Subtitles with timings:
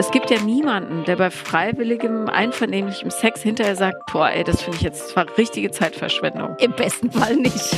[0.00, 4.78] Es gibt ja niemanden, der bei freiwilligem, einvernehmlichem Sex hinterher sagt, boah, ey, das finde
[4.78, 6.56] ich jetzt zwar richtige Zeitverschwendung.
[6.56, 7.76] Im besten Fall nicht.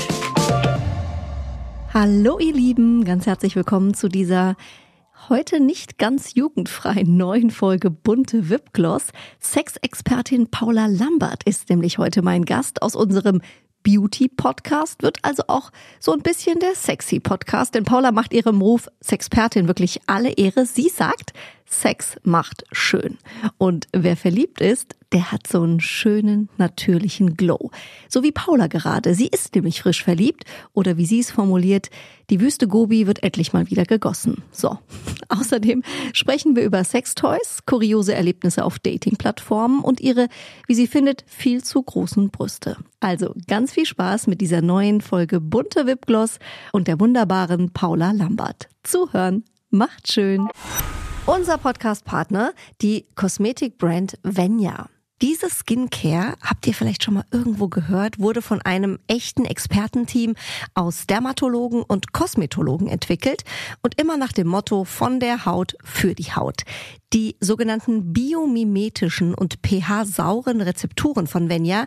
[1.92, 4.54] Hallo ihr Lieben, ganz herzlich willkommen zu dieser
[5.28, 9.08] heute nicht ganz jugendfreien neuen Folge Bunte Wipgloss.
[9.40, 13.40] Sexexpertin Paula Lambert ist nämlich heute mein Gast aus unserem
[13.82, 19.66] Beauty-Podcast, wird also auch so ein bisschen der Sexy-Podcast, denn Paula macht ihrem Ruf Sexpertin
[19.66, 20.66] wirklich alle Ehre.
[20.66, 21.32] Sie sagt,
[21.72, 23.18] Sex macht schön.
[23.58, 27.70] Und wer verliebt ist, der hat so einen schönen, natürlichen Glow.
[28.08, 29.14] So wie Paula gerade.
[29.14, 31.90] Sie ist nämlich frisch verliebt oder wie sie es formuliert,
[32.30, 34.42] die Wüste Gobi wird endlich mal wieder gegossen.
[34.50, 34.78] So.
[35.28, 35.82] Außerdem
[36.12, 40.28] sprechen wir über Sextoys, kuriose Erlebnisse auf Datingplattformen und ihre,
[40.66, 42.76] wie sie findet, viel zu großen Brüste.
[43.00, 46.38] Also ganz viel Spaß mit dieser neuen Folge Bunte Wipgloss
[46.72, 48.68] und der wunderbaren Paula Lambert.
[48.82, 50.48] Zuhören macht schön.
[51.24, 54.88] Unser Podcast-Partner, die Kosmetikbrand Venya.
[55.22, 60.34] Diese Skincare, habt ihr vielleicht schon mal irgendwo gehört, wurde von einem echten Expertenteam
[60.74, 63.44] aus Dermatologen und Kosmetologen entwickelt
[63.82, 66.62] und immer nach dem Motto von der Haut für die Haut.
[67.12, 71.86] Die sogenannten biomimetischen und pH-sauren Rezepturen von Venya,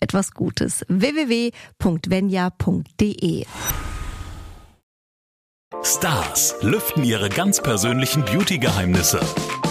[0.00, 0.84] etwas Gutes.
[0.88, 1.46] www.venya.de
[5.82, 9.20] Stars lüften ihre ganz persönlichen Beauty-Geheimnisse.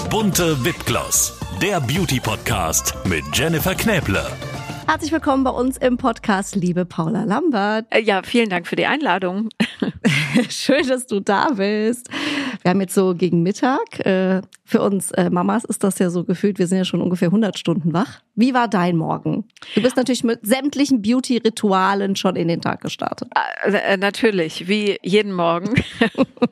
[0.10, 4.26] Bunte Wipgloss, der Beauty-Podcast mit Jennifer Knäble.
[4.88, 7.88] Herzlich willkommen bei uns im Podcast, liebe Paula Lambert.
[7.90, 9.50] Äh, Ja, vielen Dank für die Einladung.
[10.50, 12.08] Schön, dass du da bist.
[12.62, 14.00] Wir haben jetzt so gegen Mittag.
[14.06, 17.30] Äh, für uns äh, Mamas ist das ja so gefühlt, wir sind ja schon ungefähr
[17.30, 18.20] 100 Stunden wach.
[18.36, 19.46] Wie war dein Morgen?
[19.74, 23.30] Du bist natürlich mit sämtlichen Beauty-Ritualen schon in den Tag gestartet.
[23.66, 25.74] Äh, äh, natürlich, wie jeden Morgen.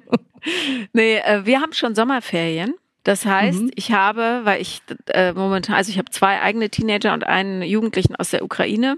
[0.93, 2.73] nee, wir haben schon Sommerferien.
[3.03, 3.71] Das heißt, Mhm.
[3.75, 8.15] ich habe, weil ich äh, momentan, also ich habe zwei eigene Teenager und einen Jugendlichen
[8.15, 8.97] aus der Ukraine.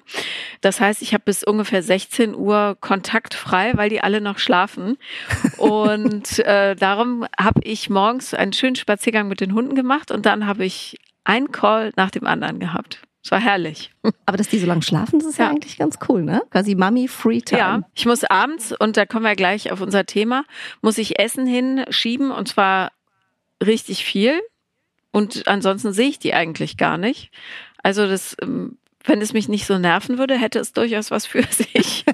[0.61, 4.97] Das heißt, ich habe bis ungefähr 16 Uhr kontaktfrei, weil die alle noch schlafen.
[5.57, 10.45] Und äh, darum habe ich morgens einen schönen Spaziergang mit den Hunden gemacht und dann
[10.45, 12.99] habe ich einen Call nach dem anderen gehabt.
[13.23, 13.91] Es war herrlich.
[14.27, 15.51] Aber dass die so lange schlafen, das ist ja, Ja.
[15.51, 16.43] eigentlich ganz cool, ne?
[16.51, 17.59] Quasi Mami Free Time.
[17.59, 20.43] Ja, ich muss abends, und da kommen wir gleich auf unser Thema,
[20.83, 22.91] muss ich Essen hinschieben und zwar
[23.63, 24.41] richtig viel.
[25.11, 27.31] Und ansonsten sehe ich die eigentlich gar nicht.
[27.81, 31.43] Also das, ähm, wenn es mich nicht so nerven würde, hätte es durchaus was für
[31.49, 32.05] sich.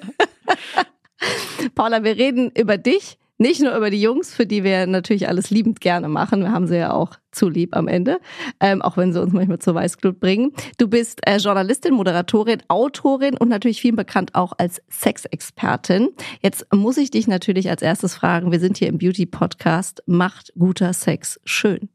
[1.75, 5.50] Paula, wir reden über dich, nicht nur über die Jungs, für die wir natürlich alles
[5.50, 6.41] liebend gerne machen.
[6.41, 8.19] Wir haben sie ja auch zu lieb am Ende,
[8.59, 10.53] ähm, auch wenn sie uns manchmal zur Weißglut bringen.
[10.78, 16.09] Du bist äh, Journalistin, Moderatorin, Autorin und natürlich viel bekannt auch als Sexexpertin.
[16.41, 20.94] Jetzt muss ich dich natürlich als erstes fragen, wir sind hier im Beauty-Podcast, macht guter
[20.94, 21.90] Sex schön?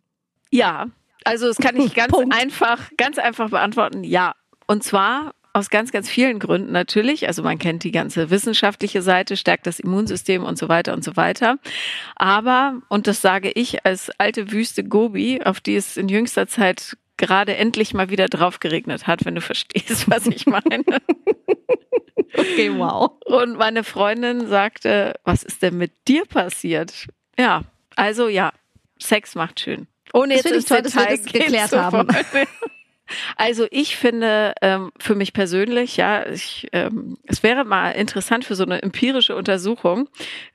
[0.50, 0.86] ja,
[1.24, 2.34] also das kann ich ganz Punkt.
[2.34, 4.04] einfach, ganz einfach beantworten.
[4.04, 4.34] Ja.
[4.66, 7.26] Und zwar aus ganz, ganz vielen Gründen natürlich.
[7.28, 11.16] Also man kennt die ganze wissenschaftliche Seite, stärkt das Immunsystem und so weiter und so
[11.16, 11.58] weiter.
[12.14, 16.98] Aber, und das sage ich als alte Wüste Gobi, auf die es in jüngster Zeit
[17.16, 20.84] gerade endlich mal wieder drauf geregnet hat, wenn du verstehst, was ich meine.
[22.38, 23.12] Okay, wow.
[23.24, 27.06] Und meine Freundin sagte, was ist denn mit dir passiert?
[27.38, 27.62] Ja,
[27.94, 28.52] also ja,
[28.98, 29.86] Sex macht schön.
[30.12, 32.08] Ohne Das jetzt finde ich ins toll, dass wir Detail das geklärt haben.
[33.36, 38.54] Also ich finde ähm, für mich persönlich, ja, ich, ähm, es wäre mal interessant für
[38.54, 40.08] so eine empirische Untersuchung,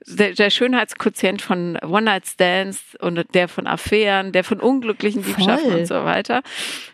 [0.06, 5.80] der, der Schönheitsquotient von One-Night-Stands und der von Affären, der von unglücklichen Liebschaften Voll.
[5.80, 6.42] und so weiter.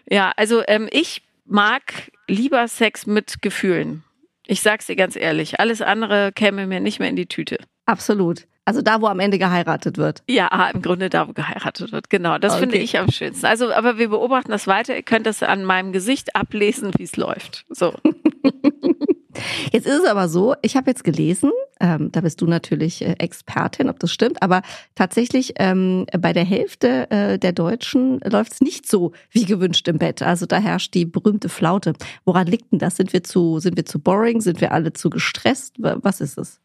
[0.08, 4.04] Ja, also ähm, ich mag lieber Sex mit Gefühlen.
[4.46, 7.58] Ich sag's dir ganz ehrlich, alles andere käme mir nicht mehr in die Tüte.
[7.84, 8.46] Absolut.
[8.68, 10.22] Also da, wo am Ende geheiratet wird.
[10.28, 12.10] Ja, im Grunde da, wo geheiratet wird.
[12.10, 12.60] Genau, das Okay.
[12.60, 13.46] finde ich am schönsten.
[13.46, 14.94] Also, aber wir beobachten das weiter.
[14.94, 17.64] Ihr könnt das an meinem Gesicht ablesen, wie es läuft.
[17.70, 17.94] So.
[19.72, 21.50] Jetzt ist es aber so, ich habe jetzt gelesen,
[21.80, 24.62] ähm, da bist du natürlich äh, Expertin, ob das stimmt, aber
[24.96, 29.98] tatsächlich ähm, bei der Hälfte äh, der Deutschen läuft es nicht so wie gewünscht im
[29.98, 30.22] Bett.
[30.22, 31.92] Also da herrscht die berühmte Flaute.
[32.24, 32.96] Woran liegt denn das?
[32.96, 34.40] Sind wir zu, sind wir zu boring?
[34.40, 35.74] Sind wir alle zu gestresst?
[35.78, 36.60] Wa- Was ist es?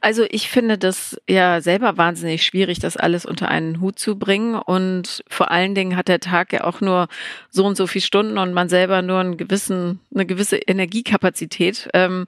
[0.00, 4.54] Also ich finde das ja selber wahnsinnig schwierig, das alles unter einen Hut zu bringen.
[4.54, 7.08] Und vor allen Dingen hat der Tag ja auch nur
[7.50, 11.88] so und so viele Stunden und man selber nur einen gewissen, eine gewisse Energiekapazität.
[11.94, 12.26] Ähm,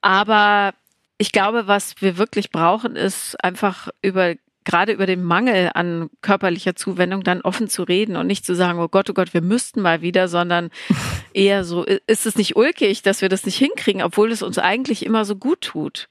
[0.00, 0.74] aber
[1.18, 4.34] ich glaube, was wir wirklich brauchen, ist einfach über
[4.64, 8.78] gerade über den Mangel an körperlicher Zuwendung dann offen zu reden und nicht zu sagen,
[8.78, 10.70] oh Gott, oh Gott, wir müssten mal wieder, sondern
[11.34, 15.04] eher so, ist es nicht ulkig, dass wir das nicht hinkriegen, obwohl es uns eigentlich
[15.04, 16.08] immer so gut tut.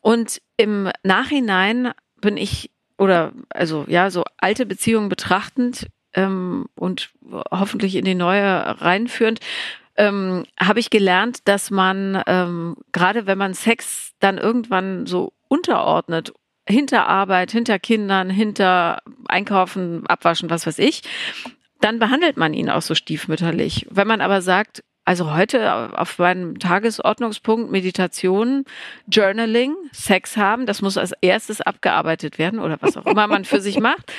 [0.00, 7.10] Und im Nachhinein bin ich, oder also ja, so alte Beziehungen betrachtend ähm, und
[7.50, 9.40] hoffentlich in die neue reinführend,
[9.96, 16.32] ähm, habe ich gelernt, dass man, ähm, gerade wenn man Sex dann irgendwann so unterordnet
[16.66, 21.02] hinter Arbeit, hinter Kindern, hinter Einkaufen, Abwaschen, was weiß ich,
[21.80, 23.86] dann behandelt man ihn auch so stiefmütterlich.
[23.90, 28.64] Wenn man aber sagt, also heute auf meinem Tagesordnungspunkt Meditation,
[29.08, 33.60] Journaling, Sex haben, das muss als erstes abgearbeitet werden oder was auch immer man für
[33.60, 34.12] sich macht.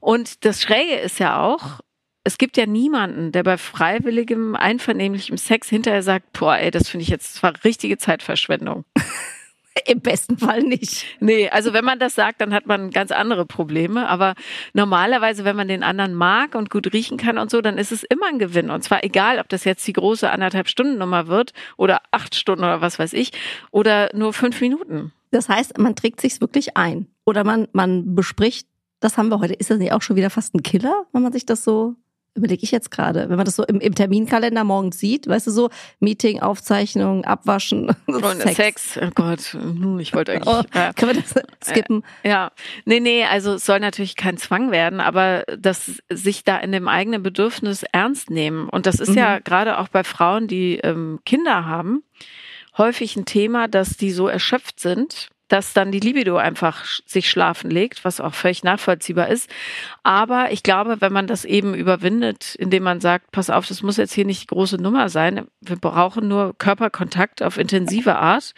[0.00, 1.80] Und das Schräge ist ja auch,
[2.24, 7.02] es gibt ja niemanden, der bei freiwilligem, einvernehmlichem Sex hinterher sagt, boah, ey, das finde
[7.02, 8.84] ich jetzt, das war richtige Zeitverschwendung.
[9.86, 11.04] Im besten Fall nicht.
[11.20, 14.08] Nee, also wenn man das sagt, dann hat man ganz andere Probleme.
[14.08, 14.34] Aber
[14.72, 18.02] normalerweise, wenn man den anderen mag und gut riechen kann und so, dann ist es
[18.02, 18.70] immer ein Gewinn.
[18.70, 22.64] Und zwar egal, ob das jetzt die große anderthalb Stunden Nummer wird oder acht Stunden
[22.64, 23.32] oder was weiß ich
[23.70, 25.12] oder nur fünf Minuten.
[25.30, 27.06] Das heißt, man trägt sich's wirklich ein.
[27.24, 28.66] Oder man, man bespricht,
[29.00, 29.54] das haben wir heute.
[29.54, 31.96] Ist das nicht auch schon wieder fast ein Killer, wenn man sich das so
[32.38, 35.50] überlege ich jetzt gerade, wenn man das so im, im, Terminkalender morgens sieht, weißt du
[35.50, 35.70] so,
[36.00, 38.56] Meeting, Aufzeichnung, Abwaschen, und Sex.
[38.56, 38.98] Sex.
[39.02, 40.54] Oh Gott, hm, ich wollte eigentlich.
[40.54, 42.02] Oh, äh, können wir das skippen?
[42.22, 42.52] Äh, ja,
[42.84, 46.88] nee, nee, also es soll natürlich kein Zwang werden, aber dass sich da in dem
[46.88, 48.68] eigenen Bedürfnis ernst nehmen.
[48.68, 49.18] Und das ist mhm.
[49.18, 52.02] ja gerade auch bei Frauen, die ähm, Kinder haben,
[52.76, 57.70] häufig ein Thema, dass die so erschöpft sind, dass dann die Libido einfach sich schlafen
[57.70, 59.50] legt, was auch völlig nachvollziehbar ist.
[60.02, 63.96] Aber ich glaube, wenn man das eben überwindet, indem man sagt, pass auf, das muss
[63.96, 68.54] jetzt hier nicht die große Nummer sein, wir brauchen nur Körperkontakt auf intensive Art,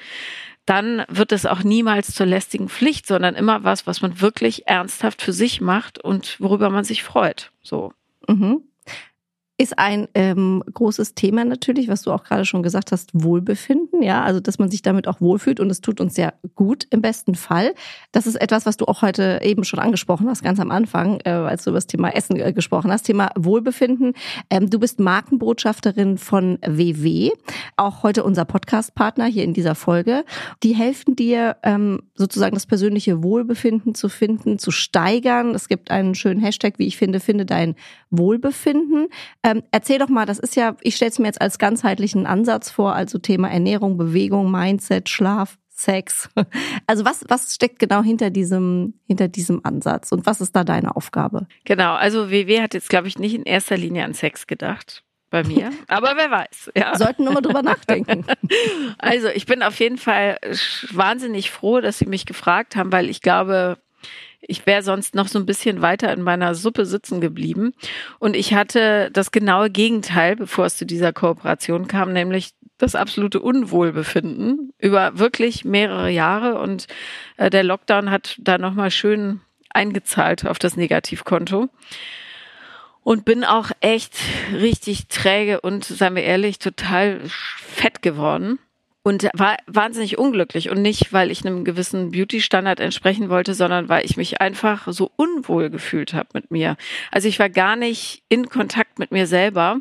[0.66, 5.22] dann wird es auch niemals zur lästigen Pflicht, sondern immer was, was man wirklich ernsthaft
[5.22, 7.50] für sich macht und worüber man sich freut.
[7.62, 7.92] So.
[8.28, 8.69] Mhm
[9.60, 14.22] ist ein ähm, großes Thema natürlich, was du auch gerade schon gesagt hast, Wohlbefinden, ja,
[14.24, 17.34] also dass man sich damit auch wohlfühlt und es tut uns sehr gut im besten
[17.34, 17.74] Fall.
[18.10, 21.28] Das ist etwas, was du auch heute eben schon angesprochen hast, ganz am Anfang, äh,
[21.28, 24.14] als du über das Thema Essen äh, gesprochen hast, Thema Wohlbefinden.
[24.48, 27.32] Ähm, du bist Markenbotschafterin von WW,
[27.76, 30.24] auch heute unser Podcastpartner hier in dieser Folge.
[30.62, 35.54] Die helfen dir ähm, sozusagen das persönliche Wohlbefinden zu finden, zu steigern.
[35.54, 37.74] Es gibt einen schönen Hashtag, wie ich finde, finde dein
[38.08, 39.08] Wohlbefinden.
[39.50, 42.70] Ähm, erzähl doch mal, das ist ja, ich stelle es mir jetzt als ganzheitlichen Ansatz
[42.70, 46.28] vor, also Thema Ernährung, Bewegung, Mindset, Schlaf, Sex.
[46.86, 50.96] Also was, was steckt genau hinter diesem, hinter diesem Ansatz und was ist da deine
[50.96, 51.46] Aufgabe?
[51.64, 55.44] Genau, also WW hat jetzt, glaube ich, nicht in erster Linie an Sex gedacht bei
[55.44, 56.72] mir, aber wer weiß.
[56.76, 56.96] Ja.
[56.98, 58.24] Sollten nur mal drüber nachdenken.
[58.98, 60.38] Also ich bin auf jeden Fall
[60.92, 63.78] wahnsinnig froh, dass Sie mich gefragt haben, weil ich glaube,
[64.40, 67.72] ich wäre sonst noch so ein bisschen weiter in meiner Suppe sitzen geblieben.
[68.18, 73.40] Und ich hatte das genaue Gegenteil, bevor es zu dieser Kooperation kam, nämlich das absolute
[73.40, 76.58] Unwohlbefinden über wirklich mehrere Jahre.
[76.58, 76.86] Und
[77.36, 81.68] äh, der Lockdown hat da nochmal schön eingezahlt auf das Negativkonto.
[83.02, 84.14] Und bin auch echt
[84.52, 88.58] richtig träge und, seien wir ehrlich, total fett geworden
[89.02, 94.04] und war wahnsinnig unglücklich und nicht, weil ich einem gewissen Beauty-Standard entsprechen wollte, sondern weil
[94.04, 96.76] ich mich einfach so unwohl gefühlt habe mit mir.
[97.10, 99.78] Also ich war gar nicht in Kontakt mit mir selber,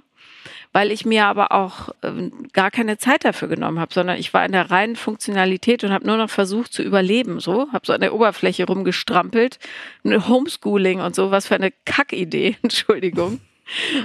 [0.72, 4.46] weil ich mir aber auch äh, gar keine Zeit dafür genommen habe, sondern ich war
[4.46, 8.02] in der reinen Funktionalität und habe nur noch versucht zu überleben, so, habe so an
[8.02, 9.60] der Oberfläche rumgestrampelt,
[10.06, 13.42] Homeschooling und so, was für eine Kackidee, Entschuldigung.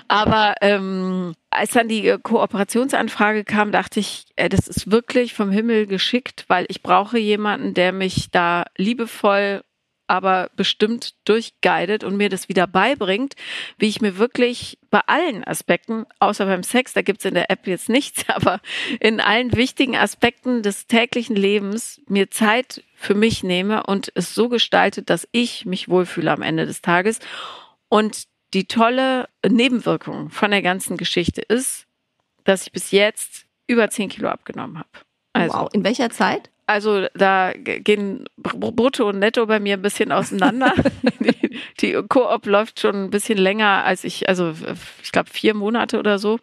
[0.08, 5.50] Aber ähm, als dann die äh, Kooperationsanfrage kam, dachte ich, äh, das ist wirklich vom
[5.50, 9.62] Himmel geschickt, weil ich brauche jemanden, der mich da liebevoll
[10.06, 13.34] aber bestimmt durchguidet und mir das wieder beibringt,
[13.78, 17.66] wie ich mir wirklich bei allen Aspekten, außer beim Sex, da gibt's in der App
[17.66, 18.60] jetzt nichts, aber
[19.00, 24.48] in allen wichtigen Aspekten des täglichen Lebens mir Zeit für mich nehme und es so
[24.48, 27.18] gestaltet, dass ich mich wohlfühle am Ende des Tages.
[27.88, 28.24] Und
[28.54, 31.86] die tolle Nebenwirkung von der ganzen Geschichte ist,
[32.44, 34.88] dass ich bis jetzt über 10 Kilo abgenommen habe.
[35.32, 35.68] Also, wow.
[35.72, 36.50] In welcher Zeit?
[36.66, 40.72] Also da gehen Brutto und Netto bei mir ein bisschen auseinander.
[41.20, 44.54] die, die Koop läuft schon ein bisschen länger als ich, also
[45.02, 46.38] ich glaube vier Monate oder so.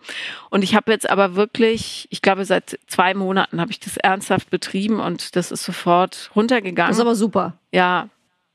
[0.52, 4.52] Und ich habe jetzt aber wirklich, ich glaube seit zwei Monaten habe ich das ernsthaft
[4.52, 6.90] betrieben und das ist sofort runtergegangen.
[6.90, 7.58] Das ist aber super.
[7.72, 8.10] Ja,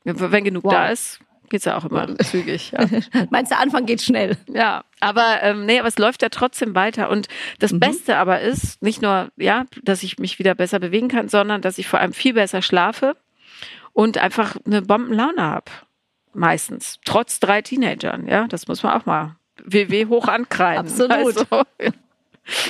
[0.05, 0.71] wenn genug wow.
[0.71, 2.71] da ist, geht's ja auch immer zügig.
[2.71, 2.85] Ja.
[3.29, 4.37] Meinst du, Anfang geht schnell?
[4.47, 7.09] Ja, aber ähm, nee, aber es läuft ja trotzdem weiter.
[7.09, 7.27] Und
[7.59, 7.79] das mhm.
[7.79, 11.77] Beste aber ist nicht nur, ja, dass ich mich wieder besser bewegen kann, sondern dass
[11.77, 13.15] ich vor allem viel besser schlafe
[13.93, 15.71] und einfach eine Bombenlaune habe.
[16.33, 16.99] Meistens.
[17.03, 20.85] Trotz drei Teenagern, ja, das muss man auch mal WW hoch ankreiden.
[20.85, 21.51] Absolut.
[21.51, 21.63] Also.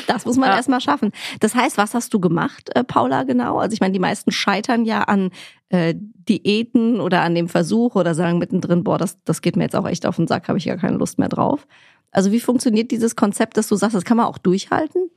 [0.08, 0.56] Das muss man ja.
[0.56, 1.12] erstmal schaffen.
[1.40, 3.58] Das heißt, was hast du gemacht, äh, Paula, genau?
[3.58, 5.32] Also ich meine, die meisten scheitern ja an
[5.70, 9.76] äh, Diäten oder an dem Versuch oder sagen mittendrin, boah, das, das geht mir jetzt
[9.76, 11.68] auch echt auf den Sack, habe ich ja keine Lust mehr drauf.
[12.12, 15.12] Also wie funktioniert dieses Konzept, dass du sagst, das kann man auch durchhalten?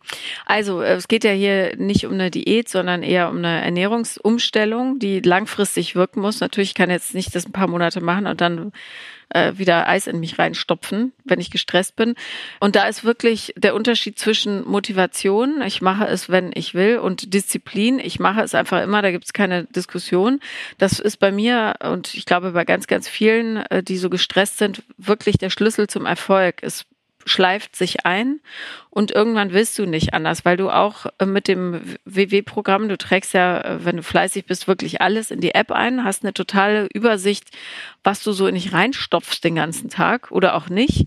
[0.45, 5.21] Also es geht ja hier nicht um eine Diät, sondern eher um eine Ernährungsumstellung, die
[5.21, 6.41] langfristig wirken muss.
[6.41, 8.73] Natürlich kann jetzt nicht das ein paar Monate machen und dann
[9.31, 12.15] äh, wieder Eis in mich reinstopfen, wenn ich gestresst bin.
[12.61, 17.35] Und da ist wirklich der Unterschied zwischen Motivation, ich mache es, wenn ich will, und
[17.35, 20.41] Disziplin, ich mache es einfach immer, da gibt es keine Diskussion.
[20.79, 24.59] Das ist bei mir und ich glaube bei ganz, ganz vielen, äh, die so gestresst
[24.59, 26.57] sind, wirklich der Schlüssel zum Erfolg.
[26.63, 26.87] Es
[27.27, 28.41] schleift sich ein
[28.91, 33.35] und irgendwann willst du nicht anders, weil du auch äh, mit dem WW-Programm, du trägst
[33.35, 36.89] ja, äh, wenn du fleißig bist, wirklich alles in die App ein, hast eine totale
[36.93, 37.51] Übersicht,
[38.03, 41.07] was du so in dich reinstopfst den ganzen Tag oder auch nicht.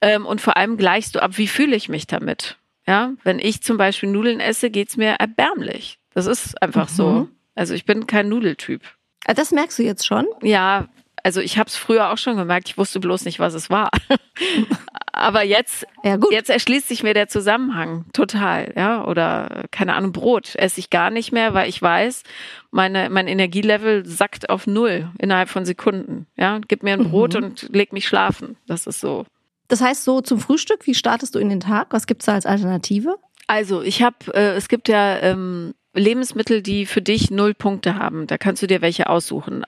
[0.00, 2.56] Ähm, und vor allem gleichst du ab, wie fühle ich mich damit.
[2.86, 5.98] Ja, wenn ich zum Beispiel Nudeln esse, geht's mir erbärmlich.
[6.12, 6.94] Das ist einfach mhm.
[6.94, 7.28] so.
[7.54, 8.82] Also ich bin kein Nudeltyp.
[9.26, 10.26] Ah, das merkst du jetzt schon?
[10.42, 10.88] Ja,
[11.24, 13.90] also ich habe es früher auch schon gemerkt, ich wusste bloß nicht, was es war.
[15.12, 19.04] Aber jetzt, ja, jetzt erschließt sich mir der Zusammenhang total, ja.
[19.06, 22.24] Oder keine Ahnung, Brot esse ich gar nicht mehr, weil ich weiß,
[22.70, 26.26] meine, mein Energielevel sackt auf null innerhalb von Sekunden.
[26.36, 27.44] Ja, gib mir ein Brot mhm.
[27.44, 28.56] und leg mich schlafen.
[28.66, 29.24] Das ist so.
[29.68, 31.88] Das heißt, so zum Frühstück, wie startest du in den Tag?
[31.90, 33.16] Was gibt's da als Alternative?
[33.46, 38.26] Also, ich habe, äh, es gibt ja ähm, Lebensmittel, die für dich null Punkte haben.
[38.26, 39.64] Da kannst du dir welche aussuchen.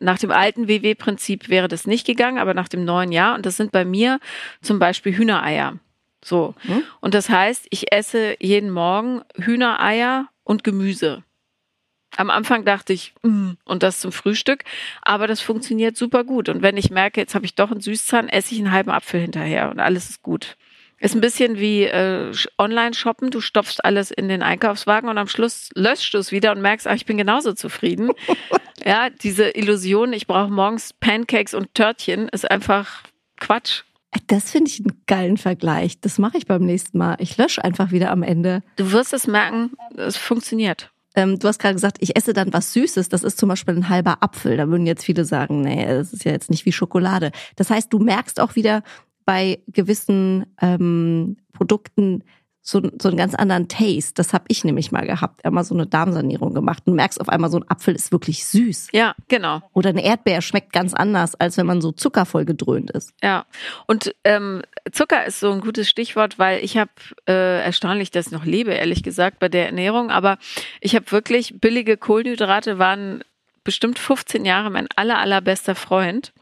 [0.00, 3.34] Nach dem alten WW-Prinzip wäre das nicht gegangen, aber nach dem neuen Jahr.
[3.34, 4.20] Und das sind bei mir
[4.62, 5.78] zum Beispiel Hühnereier.
[6.24, 6.54] So.
[6.62, 6.82] Hm?
[7.00, 11.22] Und das heißt, ich esse jeden Morgen Hühnereier und Gemüse.
[12.16, 14.64] Am Anfang dachte ich, mm, und das zum Frühstück,
[15.02, 16.48] aber das funktioniert super gut.
[16.48, 19.20] Und wenn ich merke, jetzt habe ich doch einen Süßzahn, esse ich einen halben Apfel
[19.20, 20.56] hinterher und alles ist gut.
[21.00, 23.30] Ist ein bisschen wie äh, Online-Shoppen.
[23.30, 26.88] Du stopfst alles in den Einkaufswagen und am Schluss löscht du es wieder und merkst,
[26.88, 28.10] ach, ich bin genauso zufrieden.
[28.84, 33.04] ja, diese Illusion, ich brauche morgens Pancakes und Törtchen, ist einfach
[33.38, 33.82] Quatsch.
[34.26, 36.00] Das finde ich einen geilen Vergleich.
[36.00, 37.16] Das mache ich beim nächsten Mal.
[37.20, 38.62] Ich lösche einfach wieder am Ende.
[38.76, 40.90] Du wirst es merken, es funktioniert.
[41.14, 43.08] Ähm, du hast gerade gesagt, ich esse dann was Süßes.
[43.08, 44.56] Das ist zum Beispiel ein halber Apfel.
[44.56, 47.32] Da würden jetzt viele sagen, nee, das ist ja jetzt nicht wie Schokolade.
[47.56, 48.82] Das heißt, du merkst auch wieder,
[49.28, 52.24] bei gewissen ähm, Produkten
[52.62, 54.14] so, so einen ganz anderen Taste.
[54.14, 55.44] Das habe ich nämlich mal gehabt.
[55.44, 56.84] Einmal so eine Darmsanierung gemacht.
[56.86, 58.88] Du merkst auf einmal, so ein Apfel ist wirklich süß.
[58.92, 59.60] Ja, genau.
[59.74, 63.12] Oder eine Erdbeer schmeckt ganz anders, als wenn man so zuckervoll gedröhnt ist.
[63.22, 63.44] Ja,
[63.86, 66.90] und ähm, Zucker ist so ein gutes Stichwort, weil ich habe
[67.28, 70.10] äh, erstaunlich, dass ich noch lebe, ehrlich gesagt, bei der Ernährung.
[70.10, 70.38] Aber
[70.80, 73.22] ich habe wirklich billige Kohlenhydrate waren
[73.62, 76.32] bestimmt 15 Jahre mein aller allerbester Freund.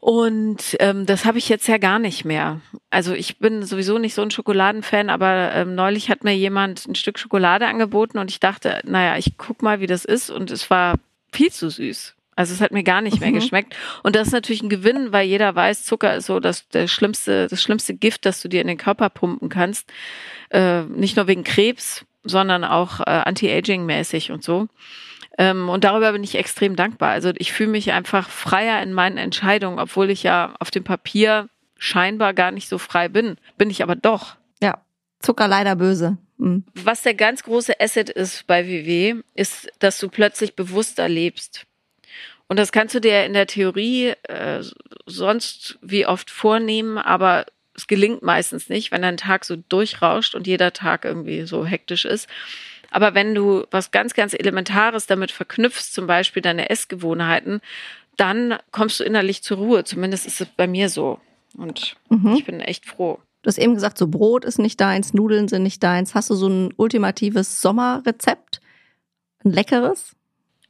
[0.00, 2.62] Und ähm, das habe ich jetzt ja gar nicht mehr.
[2.88, 6.94] Also ich bin sowieso nicht so ein Schokoladenfan, aber ähm, neulich hat mir jemand ein
[6.94, 10.30] Stück Schokolade angeboten und ich dachte, naja, ich guck mal, wie das ist.
[10.30, 10.94] Und es war
[11.32, 12.14] viel zu süß.
[12.34, 13.34] Also es hat mir gar nicht mehr mhm.
[13.34, 13.76] geschmeckt.
[14.02, 17.48] Und das ist natürlich ein Gewinn, weil jeder weiß, Zucker ist so das, der schlimmste,
[17.48, 19.92] das schlimmste Gift, das du dir in den Körper pumpen kannst.
[20.48, 24.68] Äh, nicht nur wegen Krebs, sondern auch äh, anti-aging-mäßig und so.
[25.38, 27.10] Ähm, und darüber bin ich extrem dankbar.
[27.10, 31.48] Also ich fühle mich einfach freier in meinen Entscheidungen, obwohl ich ja auf dem Papier
[31.78, 33.36] scheinbar gar nicht so frei bin.
[33.56, 34.36] Bin ich aber doch.
[34.62, 34.82] Ja,
[35.20, 36.18] Zucker leider böse.
[36.38, 36.64] Mhm.
[36.74, 41.66] Was der ganz große Asset ist bei WW, ist, dass du plötzlich bewusster lebst.
[42.48, 44.62] Und das kannst du dir in der Theorie äh,
[45.06, 50.46] sonst wie oft vornehmen, aber es gelingt meistens nicht, wenn ein Tag so durchrauscht und
[50.46, 52.28] jeder Tag irgendwie so hektisch ist.
[52.90, 57.60] Aber wenn du was ganz, ganz Elementares damit verknüpfst, zum Beispiel deine Essgewohnheiten,
[58.16, 59.84] dann kommst du innerlich zur Ruhe.
[59.84, 61.20] Zumindest ist es bei mir so.
[61.56, 62.34] Und mhm.
[62.34, 63.18] ich bin echt froh.
[63.42, 66.14] Du hast eben gesagt, so Brot ist nicht deins, Nudeln sind nicht deins.
[66.14, 68.60] Hast du so ein ultimatives Sommerrezept?
[69.44, 70.14] Ein leckeres?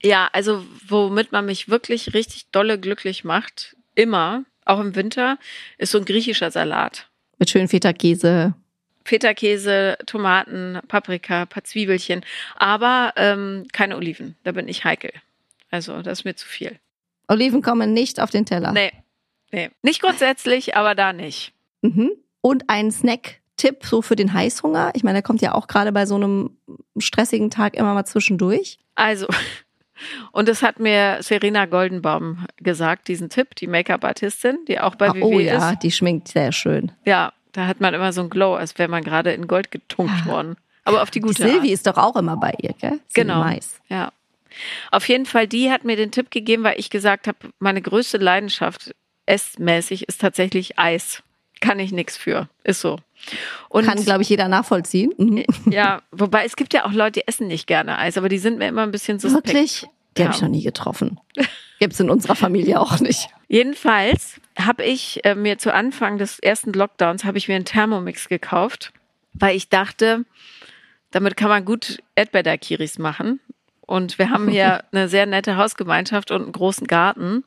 [0.03, 5.39] Ja, also womit man mich wirklich richtig dolle glücklich macht, immer, auch im Winter,
[5.79, 7.09] ist so ein griechischer Salat.
[7.39, 8.55] Mit schön Feta-Käse.
[9.05, 12.25] Feta-Käse, Tomaten, Paprika, paar Zwiebelchen,
[12.57, 14.37] aber ähm, keine Oliven.
[14.45, 15.13] Da bin ich heikel.
[15.71, 16.79] Also das ist mir zu viel.
[17.29, 18.73] Oliven kommen nicht auf den Teller.
[18.73, 18.93] Nee,
[19.53, 19.71] nee.
[19.83, 21.53] Nicht grundsätzlich, aber da nicht.
[21.83, 22.11] Mhm.
[22.41, 24.91] Und ein Snack-Tipp so für den Heißhunger.
[24.95, 26.57] Ich meine, der kommt ja auch gerade bei so einem
[26.99, 28.79] stressigen Tag immer mal zwischendurch.
[28.97, 29.27] Also,
[30.33, 35.15] und das hat mir Serena Goldenbaum gesagt, diesen Tipp, die Make-up-Artistin, die auch bei Ah,
[35.15, 35.81] WW oh ja, ist.
[35.83, 36.93] die schminkt sehr schön.
[37.05, 40.27] Ja, da hat man immer so ein Glow, als wäre man gerade in Gold getunkt
[40.27, 40.57] worden.
[40.85, 41.67] Aber auf die Die gute Silvi Art.
[41.69, 42.91] ist doch auch immer bei ihr, gell?
[42.93, 43.41] Silvi Genau.
[43.41, 43.81] Mais.
[43.89, 44.13] Ja.
[44.91, 48.19] Auf jeden Fall, die hat mir den Tipp gegeben, weil ich gesagt habe, meine größte
[48.19, 48.95] Leidenschaft
[49.27, 51.23] essmäßig ist tatsächlich Eis.
[51.61, 52.49] Kann ich nichts für.
[52.65, 52.99] Ist so.
[53.69, 55.13] Und Kann, glaube ich, jeder nachvollziehen.
[55.19, 55.45] Mhm.
[55.71, 58.59] ja, wobei es gibt ja auch Leute, die essen nicht gerne Eis, aber die sind
[58.59, 59.49] mir immer ein bisschen suspekt.
[59.49, 59.87] Wirklich?
[60.17, 60.37] Die habe Ja.
[60.37, 61.21] ich noch nie getroffen.
[61.79, 63.29] Gibt's in unserer Familie auch nicht.
[63.49, 68.29] Jedenfalls habe ich äh, mir zu Anfang des ersten Lockdowns habe ich mir einen Thermomix
[68.29, 68.93] gekauft,
[69.33, 70.25] weil ich dachte,
[71.11, 73.41] damit kann man gut Erdbeerdakiris machen.
[73.81, 77.45] Und wir haben hier eine sehr nette Hausgemeinschaft und einen großen Garten.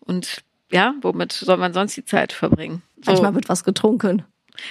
[0.00, 2.82] Und ja, womit soll man sonst die Zeit verbringen?
[3.04, 4.24] So, Manchmal wird was getrunken.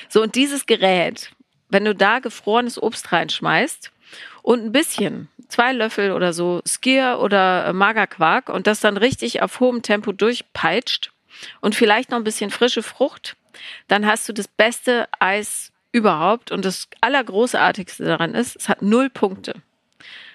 [0.10, 1.32] so und dieses Gerät,
[1.70, 3.92] wenn du da gefrorenes Obst reinschmeißt
[4.42, 9.42] und ein bisschen, zwei Löffel oder so Skier oder äh, Magerquark und das dann richtig
[9.42, 11.11] auf hohem Tempo durchpeitscht
[11.60, 13.36] und vielleicht noch ein bisschen frische Frucht,
[13.88, 19.10] dann hast du das beste Eis überhaupt und das Allergroßartigste daran ist, es hat null
[19.10, 19.56] Punkte.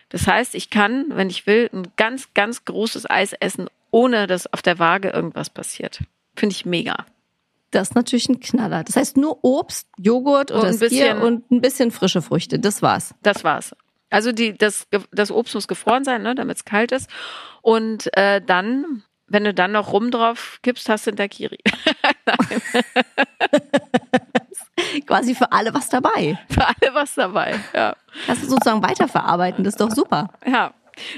[0.09, 4.53] Das heißt, ich kann, wenn ich will, ein ganz, ganz großes Eis essen, ohne dass
[4.53, 6.01] auf der Waage irgendwas passiert.
[6.37, 7.07] Finde ich mega.
[7.71, 8.85] Das ist natürlich ein Knaller.
[8.85, 12.59] Das heißt nur Obst, Joghurt Und oder ein Skier bisschen- und ein bisschen frische Früchte.
[12.59, 13.15] Das war's.
[13.23, 13.75] Das war's.
[14.09, 17.11] Also die, das, das Obst muss gefroren sein, ne, damit es kalt ist.
[17.63, 21.59] Und äh, dann, wenn du dann noch Rum drauf gibst, hast du Daiquiri.
[25.07, 26.39] Quasi für alle was dabei.
[26.51, 27.59] Für alle was dabei.
[27.75, 27.97] Ja.
[28.27, 29.65] Kannst du sozusagen weiterverarbeiten.
[29.65, 30.31] Das ist doch super.
[30.47, 30.73] ja.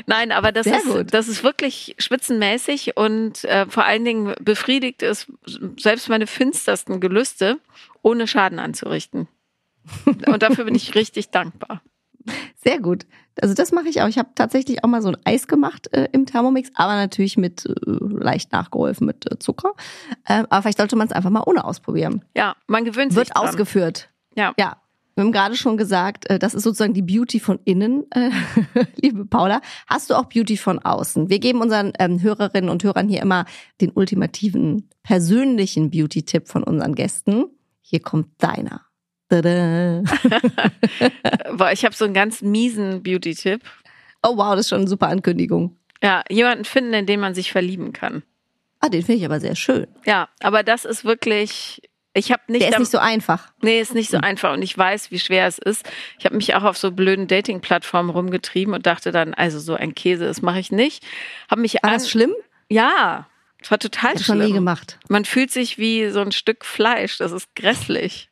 [0.06, 1.14] Nein, aber das Sehr ist, gut.
[1.14, 5.30] das ist wirklich spitzenmäßig und äh, vor allen Dingen befriedigt es
[5.76, 7.60] selbst meine finstersten Gelüste,
[8.02, 9.28] ohne Schaden anzurichten.
[10.26, 11.80] Und dafür bin ich richtig dankbar.
[12.56, 13.06] Sehr gut.
[13.40, 14.08] Also das mache ich auch.
[14.08, 17.66] Ich habe tatsächlich auch mal so ein Eis gemacht äh, im Thermomix, aber natürlich mit
[17.66, 19.74] äh, leicht nachgeholfen mit äh, Zucker.
[20.28, 22.24] Ähm, aber vielleicht sollte man es einfach mal ohne ausprobieren.
[22.36, 24.10] Ja, man gewöhnt sich Wird ausgeführt.
[24.34, 24.54] Ja.
[24.58, 24.78] Ja.
[25.14, 28.30] Wir haben gerade schon gesagt, äh, das ist sozusagen die Beauty von innen, äh,
[29.02, 29.60] liebe Paula.
[29.88, 31.28] Hast du auch Beauty von außen?
[31.28, 33.44] Wir geben unseren ähm, Hörerinnen und Hörern hier immer
[33.80, 37.46] den ultimativen persönlichen Beauty-Tipp von unseren Gästen.
[37.80, 38.87] Hier kommt deiner.
[39.28, 40.02] Tada.
[41.56, 43.62] Boah, ich habe so einen ganz miesen Beauty-Tipp.
[44.22, 45.76] Oh wow, das ist schon eine super Ankündigung.
[46.02, 48.22] Ja, jemanden finden, in den man sich verlieben kann.
[48.80, 49.86] Ah, den finde ich aber sehr schön.
[50.06, 51.82] Ja, aber das ist wirklich.
[52.14, 52.62] Ich habe nicht.
[52.62, 53.52] Der ist nicht so einfach.
[53.62, 55.88] Nee, ist nicht so einfach und ich weiß, wie schwer es ist.
[56.18, 59.94] Ich habe mich auch auf so blöden Dating-Plattformen rumgetrieben und dachte dann, also so ein
[59.94, 61.04] Käse, das mache ich nicht.
[61.50, 62.32] Habe mich War das schlimm?
[62.70, 63.28] Ja,
[63.60, 64.54] es war total Hab ich schon nie schlimm.
[64.56, 64.98] gemacht.
[65.08, 67.18] Man fühlt sich wie so ein Stück Fleisch.
[67.18, 68.27] Das ist grässlich.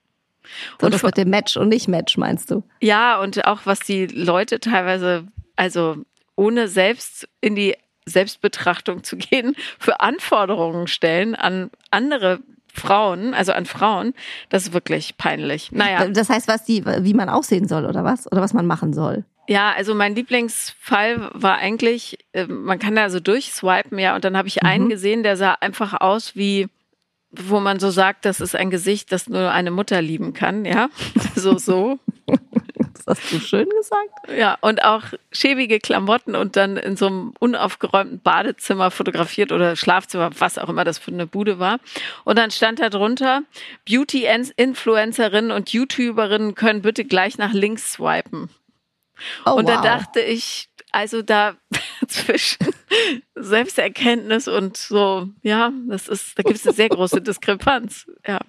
[0.81, 2.63] So Und das mit dem Match und nicht Match, meinst du?
[2.81, 5.97] Ja, und auch was die Leute teilweise, also
[6.37, 12.41] ohne selbst in die Selbstbetrachtung zu gehen, für Anforderungen stellen an andere
[12.73, 14.13] Frauen, also an Frauen,
[14.51, 15.73] das ist wirklich peinlich.
[15.73, 18.31] Naja, Das heißt, was die, wie man aussehen soll oder was?
[18.31, 19.25] Oder was man machen soll?
[19.49, 24.37] ja, also mein Lieblingsfall war eigentlich, äh, man kann da so durchswipen, ja, und dann
[24.37, 26.67] habe ich einen gesehen, der sah einfach aus wie,
[27.31, 30.89] wo man so sagt, das ist ein Gesicht, das nur eine Mutter lieben kann, ja,
[31.35, 31.99] so, so.
[33.07, 34.37] Das hast du schön gesagt.
[34.37, 40.31] Ja, und auch schäbige Klamotten und dann in so einem unaufgeräumten Badezimmer fotografiert oder Schlafzimmer,
[40.39, 41.79] was auch immer das für eine Bude war.
[42.25, 43.43] Und dann stand da drunter,
[43.89, 48.51] Beauty-Influencerinnen und YouTuberinnen können bitte gleich nach links swipen.
[49.45, 49.85] Oh, und da wow.
[49.85, 51.57] dachte ich, also da
[52.09, 52.67] zwischen
[53.35, 58.07] Selbsterkenntnis und so, ja, das ist, da gibt es eine sehr große Diskrepanz.
[58.27, 58.41] Ja.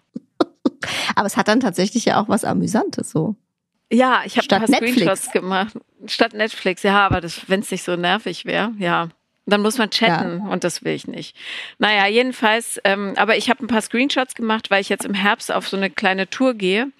[1.15, 3.35] Aber es hat dann tatsächlich ja auch was Amüsantes so.
[3.91, 4.95] Ja, ich habe ein paar Netflix.
[4.95, 5.73] Screenshots gemacht.
[6.07, 9.09] Statt Netflix, ja, aber das, wenn es nicht so nervig wäre, ja.
[9.49, 11.33] Dann muss man chatten und das will ich nicht.
[11.77, 15.53] Naja, jedenfalls, ähm, aber ich habe ein paar Screenshots gemacht, weil ich jetzt im Herbst
[15.53, 16.91] auf so eine kleine Tour gehe.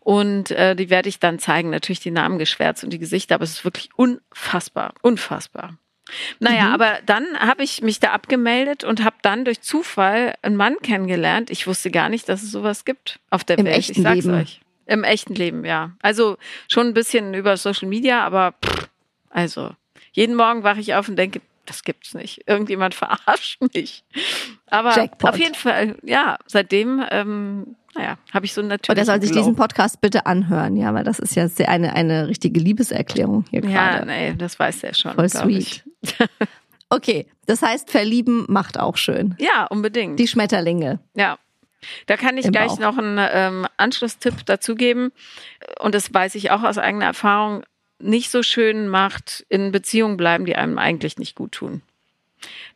[0.00, 1.68] Und äh, die werde ich dann zeigen.
[1.68, 5.76] Natürlich die Namen geschwärzt und die Gesichter, aber es ist wirklich unfassbar, unfassbar.
[6.38, 6.74] Naja, Mhm.
[6.74, 11.50] aber dann habe ich mich da abgemeldet und habe dann durch Zufall einen Mann kennengelernt.
[11.50, 13.76] Ich wusste gar nicht, dass es sowas gibt auf der Im Welt.
[13.76, 14.34] echten ich sag's Leben.
[14.40, 14.60] euch.
[14.86, 15.92] Im echten Leben, ja.
[16.02, 16.36] Also
[16.68, 18.88] schon ein bisschen über Social Media, aber pff,
[19.30, 19.70] also
[20.12, 22.42] jeden Morgen wache ich auf und denke, das gibt's nicht.
[22.48, 24.02] Irgendjemand verarscht mich.
[24.66, 25.30] Aber Jackpot.
[25.30, 28.88] auf jeden Fall, ja, seitdem, ähm, naja, habe ich so natürlich.
[28.88, 31.92] Und er soll sich diesen Podcast bitte anhören, ja, weil das ist ja sehr eine,
[31.94, 33.68] eine richtige Liebeserklärung hier Ja,
[33.98, 34.06] gerade.
[34.06, 35.14] nee, das weiß er schon.
[35.14, 35.84] Voll sweet.
[36.92, 39.36] Okay, das heißt, verlieben macht auch schön.
[39.38, 40.18] Ja, unbedingt.
[40.18, 40.98] Die Schmetterlinge.
[41.14, 41.38] Ja.
[42.06, 42.78] Da kann ich Im gleich Bauch.
[42.80, 45.12] noch einen ähm, Anschlusstipp dazugeben.
[45.78, 47.62] Und das weiß ich auch aus eigener Erfahrung.
[48.00, 51.82] Nicht so schön macht in Beziehungen bleiben, die einem eigentlich nicht gut tun.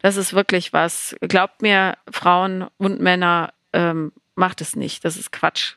[0.01, 1.17] Das ist wirklich was.
[1.21, 5.05] Glaubt mir, Frauen und Männer, ähm, macht es nicht.
[5.05, 5.75] Das ist Quatsch.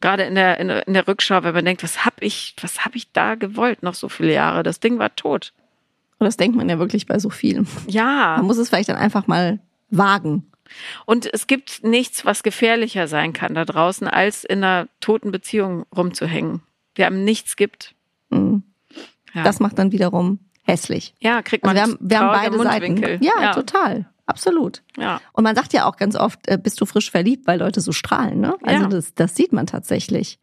[0.00, 2.96] Gerade in der, in, in der Rückschau, wenn man denkt, was hab ich, was hab
[2.96, 4.62] ich da gewollt noch so viele Jahre?
[4.62, 5.52] Das Ding war tot.
[6.18, 7.66] Und das denkt man ja wirklich bei so vielen.
[7.88, 8.34] Ja.
[8.38, 10.50] Man muss es vielleicht dann einfach mal wagen.
[11.04, 15.84] Und es gibt nichts, was gefährlicher sein kann da draußen, als in einer toten Beziehung
[15.96, 16.62] rumzuhängen.
[16.96, 17.94] Der einem nichts gibt.
[18.30, 18.62] Mhm.
[19.34, 21.14] Ja, Das macht dann wiederum hässlich.
[21.20, 22.92] ja kriegt Also man wir haben, wir haben beide Seiten.
[22.94, 23.18] Mundwinkel.
[23.24, 24.06] Ja, ja, total.
[24.26, 24.82] Absolut.
[24.98, 25.20] ja.
[25.32, 27.92] Und man sagt ja auch ganz oft, äh, bist du frisch verliebt, weil Leute so
[27.92, 28.56] strahlen, ne?
[28.64, 28.88] Also Ja.
[28.88, 30.38] das, das sieht man tatsächlich.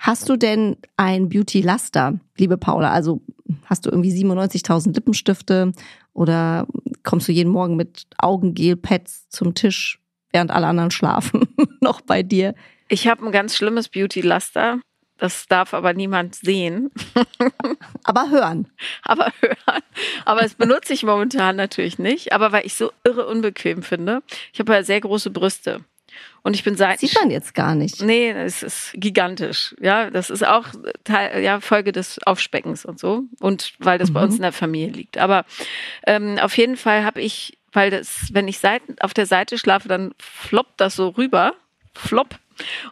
[0.00, 2.90] Hast du denn ein Beauty-Laster, liebe Paula?
[2.90, 3.22] Also
[3.64, 5.72] hast du irgendwie 97.000 Lippenstifte
[6.12, 6.66] oder
[7.04, 10.00] kommst du jeden Morgen mit Augengel-Pads zum Tisch,
[10.32, 11.46] während alle anderen schlafen,
[11.80, 12.54] noch bei dir?
[12.88, 14.80] Ich habe ein ganz schlimmes Beauty-Laster.
[15.18, 16.90] Das darf aber niemand sehen,
[18.04, 18.68] Aber hören.
[19.02, 19.82] aber hören.
[20.24, 22.32] Aber das benutze ich momentan natürlich nicht.
[22.32, 24.22] Aber weil ich so irre unbequem finde.
[24.52, 25.84] Ich habe ja sehr große Brüste.
[26.42, 28.00] Und ich bin seit Sieht man jetzt gar nicht.
[28.02, 29.74] Nee, es ist gigantisch.
[29.80, 30.66] Ja, das ist auch
[31.04, 33.24] Teil, ja, Folge des Aufspeckens und so.
[33.40, 34.26] Und weil das bei Mhm.
[34.26, 35.18] uns in der Familie liegt.
[35.18, 35.44] Aber
[36.06, 39.88] ähm, auf jeden Fall habe ich, weil das, wenn ich Seiten, auf der Seite schlafe,
[39.88, 41.54] dann floppt das so rüber.
[41.94, 42.36] Flop.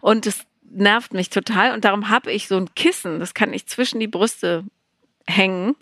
[0.00, 1.72] Und es nervt mich total.
[1.74, 4.64] Und darum habe ich so ein Kissen, das kann ich zwischen die Brüste
[5.26, 5.74] hängen.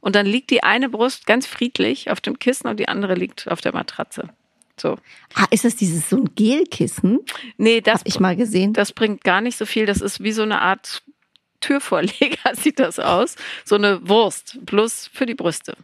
[0.00, 3.50] Und dann liegt die eine Brust ganz friedlich auf dem Kissen und die andere liegt
[3.50, 4.30] auf der Matratze.
[4.80, 4.96] So.
[5.34, 7.20] Ah, ist das dieses so ein Gelkissen?
[7.58, 8.72] Nee, das ich mal gesehen.
[8.72, 9.84] das bringt gar nicht so viel.
[9.84, 11.02] Das ist wie so eine Art
[11.60, 13.36] Türvorleger, sieht das aus.
[13.64, 15.76] So eine Wurst, bloß für die Brüste.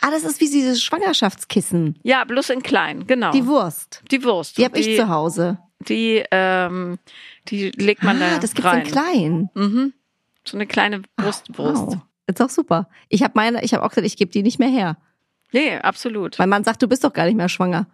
[0.00, 1.98] Ah, das ist wie dieses Schwangerschaftskissen.
[2.02, 3.32] Ja, bloß in klein, genau.
[3.32, 4.02] Die Wurst.
[4.10, 4.58] Die Wurst.
[4.58, 5.58] Die habe ich zu Hause.
[5.80, 6.98] Die, ähm,
[7.50, 8.80] die legt man ah, da das gibt's rein.
[8.84, 9.50] in klein.
[9.54, 9.92] Mhm.
[10.44, 11.86] So eine kleine Brustwurst.
[11.86, 11.98] Wow.
[12.28, 12.88] Ist auch super.
[13.08, 14.96] Ich habe meine, ich habe auch gesagt, ich gebe die nicht mehr her.
[15.52, 16.38] Nee, absolut.
[16.38, 17.86] Mein Mann sagt, du bist doch gar nicht mehr schwanger.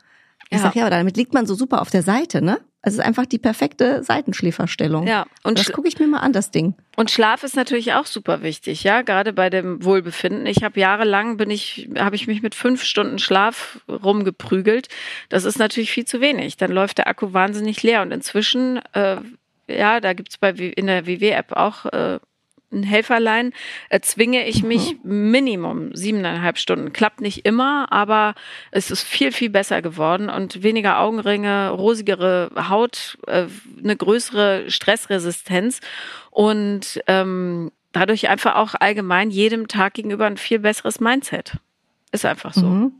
[0.50, 0.64] Ich Ja.
[0.64, 2.60] sag ja, aber damit liegt man so super auf der Seite, ne?
[2.84, 5.06] Also es ist einfach die perfekte Seitenschläferstellung.
[5.06, 6.74] Ja, und, Das gucke ich mir mal an, das Ding.
[6.96, 10.46] und Schlaf ist natürlich auch super wichtig, ja, gerade bei dem Wohlbefinden.
[10.46, 14.88] Ich habe jahrelang bin ich, habe ich mich mit fünf Stunden Schlaf rumgeprügelt.
[15.28, 16.56] Das ist natürlich viel zu wenig.
[16.56, 18.02] Dann läuft der Akku wahnsinnig leer.
[18.02, 19.18] Und inzwischen, äh,
[19.68, 22.18] ja, da gibt's bei in der WW-App auch äh,
[22.72, 23.52] ein Helferlein,
[23.90, 26.92] erzwinge ich mich Minimum siebeneinhalb Stunden.
[26.92, 28.34] Klappt nicht immer, aber
[28.70, 33.46] es ist viel, viel besser geworden und weniger Augenringe, rosigere Haut, äh,
[33.82, 35.80] eine größere Stressresistenz
[36.30, 41.58] und ähm, dadurch einfach auch allgemein jedem Tag gegenüber ein viel besseres Mindset.
[42.10, 42.66] Ist einfach so.
[42.66, 42.92] Mhm.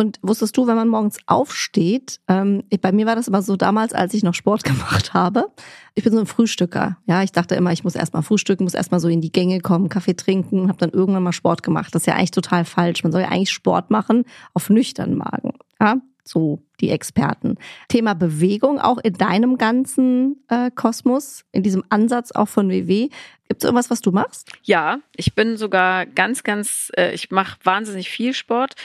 [0.00, 3.92] Und wusstest du, wenn man morgens aufsteht, ähm, bei mir war das immer so damals,
[3.92, 5.50] als ich noch Sport gemacht habe.
[5.94, 6.96] Ich bin so ein Frühstücker.
[7.04, 9.90] Ja, ich dachte immer, ich muss erstmal frühstücken, muss erstmal so in die Gänge kommen,
[9.90, 11.94] Kaffee trinken, habe dann irgendwann mal Sport gemacht.
[11.94, 13.02] Das ist ja eigentlich total falsch.
[13.02, 15.52] Man soll ja eigentlich Sport machen auf nüchternen Magen.
[15.78, 17.56] Ja, so die Experten.
[17.88, 23.10] Thema Bewegung auch in deinem ganzen äh, Kosmos, in diesem Ansatz auch von WW.
[23.48, 24.50] Gibt es irgendwas, was du machst?
[24.62, 28.76] Ja, ich bin sogar ganz, ganz, äh, ich mache wahnsinnig viel Sport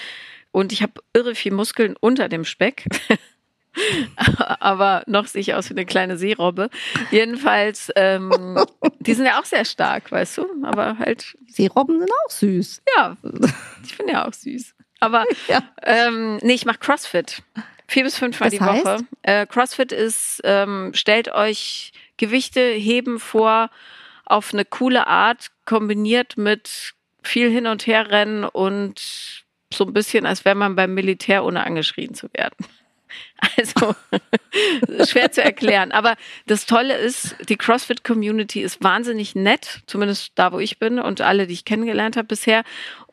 [0.55, 2.85] und ich habe irre viel Muskeln unter dem Speck.
[4.15, 6.69] Aber noch sehe ich aus wie eine kleine Seerobbe.
[7.11, 8.57] Jedenfalls, ähm,
[8.99, 10.47] die sind ja auch sehr stark, weißt du?
[10.63, 12.81] Aber halt, Seerobben sind auch süß.
[12.95, 13.17] ja,
[13.83, 14.73] ich bin ja auch süß.
[15.01, 15.61] Aber Ja.
[15.83, 17.43] ähm, nee, ich mache CrossFit.
[17.87, 18.85] Vier bis fünfmal Das die heißt?
[18.85, 18.97] Woche.
[19.23, 23.69] Äh, CrossFit ist, ähm, stellt euch Gewichte heben vor
[24.23, 29.34] auf eine coole Art, kombiniert mit viel hin und her rennen und
[29.75, 32.55] so ein bisschen, als wäre man beim Militär, ohne angeschrien zu werden.
[33.57, 33.95] Also
[35.09, 35.91] schwer zu erklären.
[35.91, 36.15] Aber
[36.47, 41.47] das Tolle ist, die CrossFit-Community ist wahnsinnig nett, zumindest da, wo ich bin und alle,
[41.47, 42.63] die ich kennengelernt habe bisher.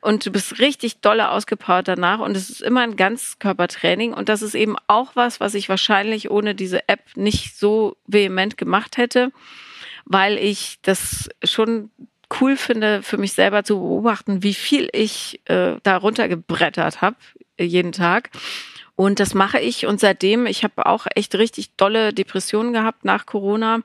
[0.01, 2.21] Und du bist richtig dolle ausgepowert danach.
[2.21, 4.15] Und es ist immer ein Ganzkörpertraining.
[4.15, 8.57] Und das ist eben auch was, was ich wahrscheinlich ohne diese App nicht so vehement
[8.57, 9.31] gemacht hätte,
[10.05, 11.91] weil ich das schon
[12.41, 17.17] cool finde, für mich selber zu beobachten, wie viel ich äh, da runtergebrettert habe
[17.57, 18.31] äh, jeden Tag.
[18.95, 19.87] Und das mache ich.
[19.87, 23.81] Und seitdem, ich habe auch echt richtig dolle Depressionen gehabt nach Corona.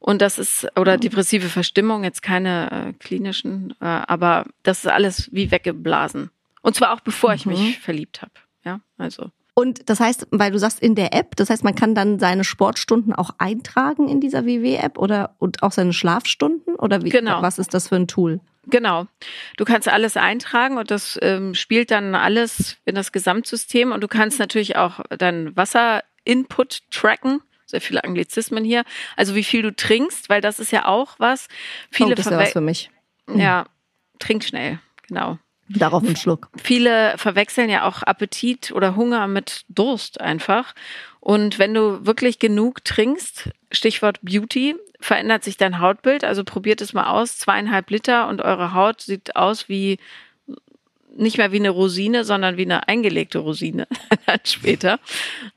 [0.00, 5.28] Und das ist, oder depressive Verstimmung, jetzt keine äh, klinischen, äh, aber das ist alles
[5.32, 6.30] wie weggeblasen.
[6.62, 7.52] Und zwar auch bevor ich Mhm.
[7.52, 8.32] mich verliebt habe.
[8.64, 9.30] Ja, also.
[9.58, 12.44] Und das heißt, weil du sagst in der App, das heißt, man kann dann seine
[12.44, 17.08] Sportstunden auch eintragen in dieser WW-App oder und auch seine Schlafstunden oder wie?
[17.08, 17.42] Genau.
[17.42, 18.38] Was ist das für ein Tool?
[18.68, 19.08] Genau.
[19.56, 24.06] Du kannst alles eintragen und das ähm, spielt dann alles in das Gesamtsystem und du
[24.06, 27.40] kannst natürlich auch deinen Wasser-Input tracken.
[27.66, 28.84] Sehr viele Anglizismen hier.
[29.16, 31.48] Also wie viel du trinkst, weil das ist ja auch was.
[31.90, 32.90] Viele oh, das wäre was verwe- für mich.
[33.34, 33.64] ja,
[34.20, 35.36] trink schnell, genau.
[35.68, 36.48] Darauf einen Schluck.
[36.56, 40.74] Viele verwechseln ja auch Appetit oder Hunger mit Durst einfach.
[41.20, 46.24] Und wenn du wirklich genug trinkst, Stichwort Beauty, verändert sich dein Hautbild.
[46.24, 47.38] Also probiert es mal aus.
[47.38, 49.98] Zweieinhalb Liter und eure Haut sieht aus wie
[51.16, 53.86] nicht mehr wie eine Rosine, sondern wie eine eingelegte Rosine
[54.26, 54.98] dann später.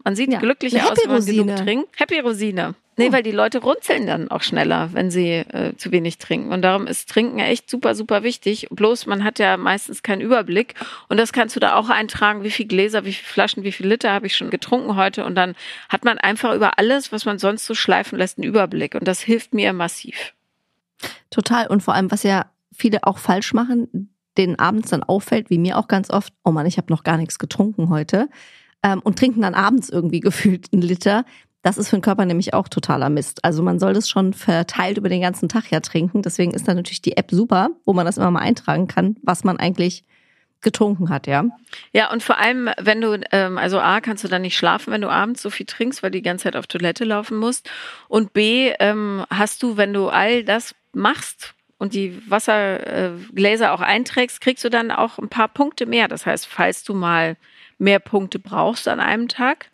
[0.04, 1.66] Man sieht Ja, glücklicher eine aus, wenn man genug Happy-Rosine.
[1.66, 2.00] trinkt.
[2.00, 2.76] Happy Rosine.
[2.98, 3.14] Nee, Oh.
[3.14, 6.52] weil die Leute runzeln dann auch schneller, wenn sie äh, zu wenig trinken.
[6.52, 8.68] Und darum ist Trinken echt super, super wichtig.
[8.70, 10.76] Bloß man hat ja meistens keinen Überblick.
[11.08, 13.88] Und das kannst du da auch eintragen, wie viel Gläser, wie viele Flaschen, wie viel
[13.88, 15.24] Liter habe ich schon getrunken heute.
[15.26, 15.56] Und dann
[15.90, 18.94] hat man einfach über alles, was man sonst so schleifen lässt, einen Überblick.
[18.96, 20.34] Und das hilft mir massiv.
[21.30, 21.68] Total.
[21.68, 25.78] Und vor allem, was ja viele auch falsch machen, denen abends dann auffällt, wie mir
[25.78, 28.30] auch ganz oft, oh Mann, ich habe noch gar nichts getrunken heute.
[28.84, 31.26] Ähm, und trinken dann abends irgendwie gefühlt einen Liter.
[31.64, 33.46] Das ist für den Körper nämlich auch totaler Mist.
[33.46, 36.24] Also man soll das schon verteilt über den ganzen Tag ja trinken.
[36.24, 39.44] Deswegen ist da natürlich die App super, wo man das immer mal eintragen kann, was
[39.44, 40.04] man eigentlich
[40.62, 41.46] getrunken hat, ja.
[41.92, 45.02] Ja, und vor allem, wenn du, ähm, also A, kannst du dann nicht schlafen, wenn
[45.02, 47.70] du abends so viel trinkst, weil du die ganze Zeit auf Toilette laufen musst.
[48.08, 54.40] Und B, ähm, hast du, wenn du all das machst und die Wassergläser auch einträgst,
[54.40, 56.08] kriegst du dann auch ein paar Punkte mehr.
[56.08, 57.38] Das heißt, falls du mal
[57.80, 59.72] mehr Punkte brauchst an einem Tag,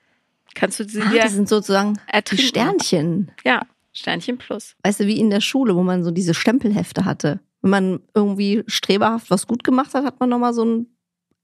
[0.56, 2.46] kannst du sie Ah, dir das sind sozusagen die ertrinken.
[2.48, 3.32] Sternchen.
[3.44, 4.76] Ja, Sternchen plus.
[4.84, 7.42] Weißt du, wie in der Schule, wo man so diese Stempelhefte hatte.
[7.62, 10.88] Wenn man irgendwie streberhaft was gut gemacht hat, hat man nochmal so einen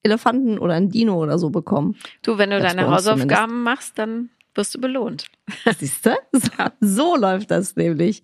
[0.04, 1.97] Elefanten oder einen Dino oder so bekommen.
[2.21, 5.26] Du, wenn du Das deine Hausaufgaben machst, dann wirst du belohnt.
[5.78, 6.12] Siehst du?
[6.32, 6.49] So,
[6.80, 8.23] so läuft das nämlich.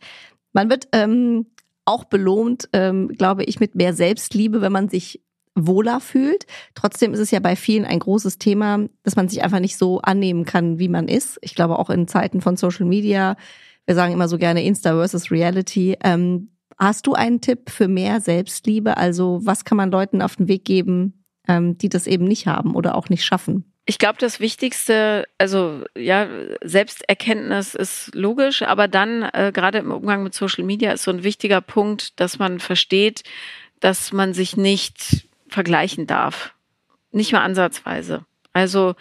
[0.54, 1.48] Man wird ähm,
[1.90, 5.22] auch belohnt, ähm, glaube ich, mit mehr Selbstliebe, wenn man sich
[5.56, 6.46] wohler fühlt.
[6.76, 10.00] Trotzdem ist es ja bei vielen ein großes Thema, dass man sich einfach nicht so
[10.00, 11.40] annehmen kann, wie man ist.
[11.42, 13.36] Ich glaube auch in Zeiten von Social Media,
[13.86, 15.98] wir sagen immer so gerne Insta versus Reality.
[16.04, 18.98] Ähm, hast du einen Tipp für mehr Selbstliebe?
[18.98, 22.76] Also was kann man Leuten auf den Weg geben, ähm, die das eben nicht haben
[22.76, 23.74] oder auch nicht schaffen?
[23.90, 26.28] Ich glaube, das Wichtigste, also ja,
[26.62, 31.24] Selbsterkenntnis ist logisch, aber dann äh, gerade im Umgang mit Social Media ist so ein
[31.24, 33.24] wichtiger Punkt, dass man versteht,
[33.80, 36.54] dass man sich nicht vergleichen darf.
[37.12, 38.26] Nicht mal ansatzweise.
[38.54, 38.94] Also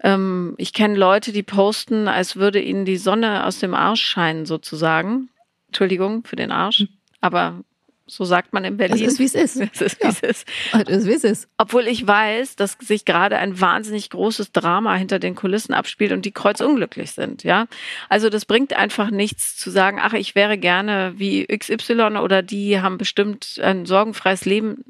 [0.00, 4.46] ähm, ich kenne Leute, die posten, als würde ihnen die Sonne aus dem Arsch scheinen,
[4.46, 5.28] sozusagen.
[5.66, 6.86] Entschuldigung für den Arsch,
[7.20, 7.64] aber
[8.10, 9.04] so sagt man in Es Berlin.
[9.04, 9.56] ist, wie es ist.
[9.72, 10.10] Es ist, wie Ja.
[10.10, 10.48] es ist.
[10.72, 11.48] Es ist, wie es ist.
[11.58, 16.24] Obwohl ich weiß, dass sich gerade ein wahnsinnig großes Drama hinter den Kulissen abspielt und
[16.24, 17.66] die kreuzunglücklich sind, ja.
[18.08, 22.80] Also das bringt einfach nichts zu sagen, ach, ich wäre gerne wie XY oder die
[22.80, 24.84] haben bestimmt ein sorgenfreies Leben.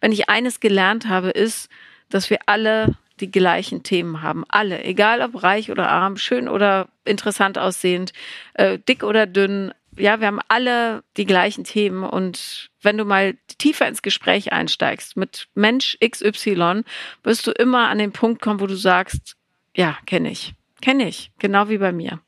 [0.00, 1.68] Wenn ich eines gelernt habe, ist,
[2.08, 4.44] dass wir alle die gleichen Themen haben.
[4.48, 8.12] Alle, egal ob reich oder arm, schön oder interessant aussehend,
[8.54, 9.72] äh, dick oder dünn.
[10.00, 15.16] Ja, wir haben alle die gleichen Themen und wenn du mal tiefer ins Gespräch einsteigst
[15.16, 16.82] mit Mensch XY,
[17.22, 19.36] wirst du immer an den Punkt kommen, wo du sagst,
[19.76, 22.20] ja, kenne ich, kenne ich, genau wie bei mir.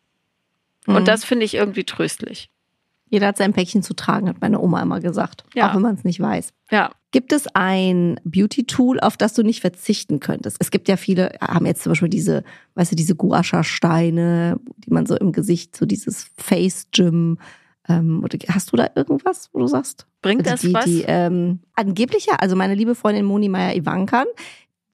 [0.86, 0.96] Mhm.
[0.96, 2.50] Und das finde ich irgendwie tröstlich.
[3.08, 5.44] Jeder hat sein Päckchen zu tragen, hat meine Oma immer gesagt.
[5.54, 5.70] Ja.
[5.70, 6.52] Auch wenn man es nicht weiß.
[6.70, 10.56] Ja, Gibt es ein Beauty-Tool, auf das du nicht verzichten könntest?
[10.60, 12.42] Es gibt ja viele, haben jetzt zum Beispiel diese,
[12.74, 17.38] weißt du, diese Guasha-Steine, die man so im Gesicht, so dieses Face-Gym.
[17.88, 20.06] Ähm, oder hast du da irgendwas, wo du sagst?
[20.22, 20.84] bringt Also das die, was?
[20.84, 24.26] Die, ähm, angeblich ja, also meine liebe Freundin Moni Meyer-Ivankan,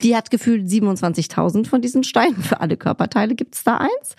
[0.03, 2.43] die hat gefühlt 27.000 von diesen Steinen.
[2.43, 4.17] Für alle Körperteile gibt's da eins.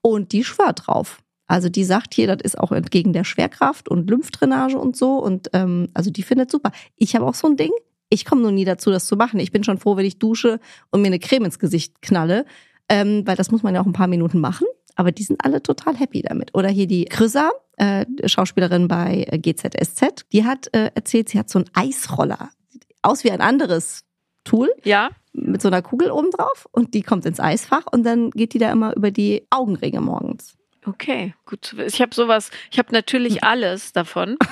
[0.00, 1.18] Und die schwört drauf.
[1.46, 5.16] Also die sagt hier, das ist auch entgegen der Schwerkraft und Lymphdrainage und so.
[5.16, 6.72] Und ähm, also die findet super.
[6.96, 7.70] Ich habe auch so ein Ding.
[8.10, 9.40] Ich komme nur nie dazu, das zu machen.
[9.40, 12.44] Ich bin schon froh, wenn ich dusche und mir eine Creme ins Gesicht knalle.
[12.88, 14.66] Ähm, weil das muss man ja auch ein paar Minuten machen.
[14.98, 16.50] Aber die sind alle total happy damit.
[16.54, 21.48] Oder hier die Chrissa, äh, Schauspielerin bei äh, GZSZ, die hat äh, erzählt, sie hat
[21.48, 22.50] so einen Eisroller.
[22.66, 24.02] Sieht aus wie ein anderes
[24.42, 28.32] Tool Ja, mit so einer Kugel oben drauf und die kommt ins Eisfach und dann
[28.32, 30.56] geht die da immer über die Augenringe morgens.
[30.84, 31.66] okay, gut.
[31.66, 31.76] zu.
[31.78, 34.36] Ich habe sowas, ich habe natürlich alles davon.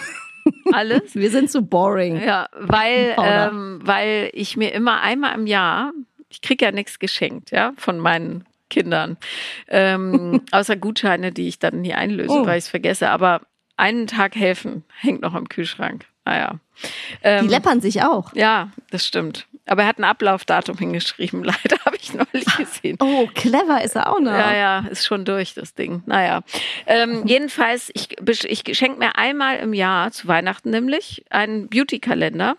[0.72, 1.16] Alles.
[1.16, 2.22] Wir sind so boring.
[2.22, 5.92] Ja, weil, ähm, weil ich mir immer einmal im Jahr,
[6.28, 9.16] ich krieg ja nichts geschenkt, ja, von meinen Kindern.
[9.68, 12.46] Ähm, außer Gutscheine, die ich dann nie einlöse, Oh.
[12.46, 13.10] weil ich es vergesse.
[13.10, 13.42] Aber
[13.76, 16.06] einen Tag helfen hängt noch am Kühlschrank.
[16.24, 16.58] Naja.
[16.82, 16.88] Die
[17.22, 18.32] Ähm, läppern sich auch.
[18.34, 19.46] ja, das stimmt.
[19.68, 22.96] Aber er hat ein Ablaufdatum hingeschrieben, leider habe ich neulich gesehen.
[23.00, 24.30] Oh, clever ist er auch noch.
[24.32, 26.02] Ja, ja, ist schon durch, das Ding.
[26.06, 26.42] Naja.
[26.86, 32.56] Ähm, jedenfalls, ich, ich schenke mir einmal im Jahr, zu Weihnachten nämlich, einen Beauty-Kalender.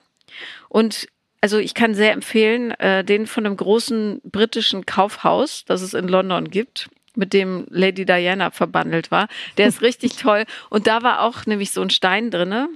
[0.69, 1.07] Und
[1.47, 6.09] also ich kann sehr empfehlen, äh, den von einem großen britischen Kaufhaus, das es in
[6.09, 9.29] London gibt mit dem Lady Diana verbandelt war.
[9.55, 10.43] Der ist richtig toll.
[10.69, 12.67] Und da war auch nämlich so ein Stein drinne.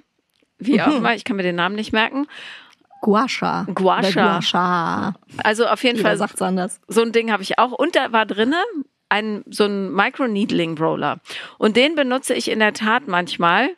[0.57, 0.95] Wie auch mhm.
[0.95, 2.27] immer, ich kann mir den Namen nicht merken.
[3.01, 3.67] Guasha.
[3.75, 4.37] Guasha.
[4.39, 5.13] Guasha.
[5.43, 6.17] Also auf jeden Jeder Fall.
[6.17, 6.79] Sagt's anders.
[6.87, 7.73] So ein Ding habe ich auch.
[7.73, 8.63] Und da war drinne
[9.11, 11.19] ein, so ein Microneedling-Roller.
[11.57, 13.69] Und den benutze ich in der Tat manchmal,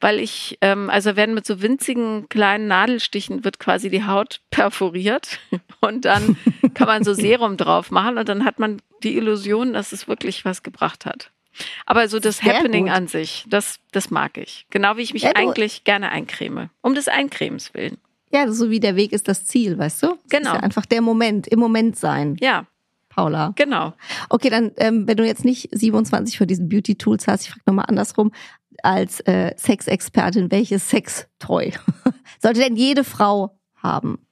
[0.00, 5.38] weil ich, ähm, also werden mit so winzigen kleinen Nadelstichen wird quasi die Haut perforiert
[5.80, 6.36] und dann
[6.74, 10.44] kann man so Serum drauf machen und dann hat man die Illusion, dass es wirklich
[10.44, 11.30] was gebracht hat.
[11.86, 12.94] Aber so das Sehr Happening gut.
[12.94, 14.66] an sich, das, das mag ich.
[14.70, 16.70] Genau wie ich mich ja, eigentlich gerne eincreme.
[16.80, 17.98] Um des Eincremens willen.
[18.30, 20.06] Ja, so wie der Weg ist das Ziel, weißt du?
[20.06, 20.54] Das genau.
[20.54, 22.36] Ja einfach der Moment, im Moment sein.
[22.40, 22.66] Ja.
[23.18, 23.52] Paula.
[23.56, 23.94] Genau.
[24.28, 27.86] Okay, dann, ähm, wenn du jetzt nicht 27 von diesen Beauty-Tools hast, ich frage nochmal
[27.88, 28.30] andersrum,
[28.84, 31.72] als äh, Sexexpertin, welches Sextoy
[32.40, 34.24] sollte denn jede Frau haben?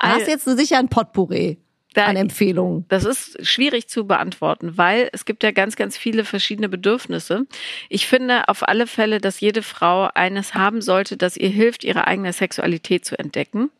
[0.00, 1.58] Du hast jetzt sicher ein Potpourri
[1.92, 2.86] da, an Empfehlungen?
[2.88, 7.46] Das ist schwierig zu beantworten, weil es gibt ja ganz, ganz viele verschiedene Bedürfnisse.
[7.90, 12.06] Ich finde auf alle Fälle, dass jede Frau eines haben sollte, das ihr hilft, ihre
[12.06, 13.70] eigene Sexualität zu entdecken.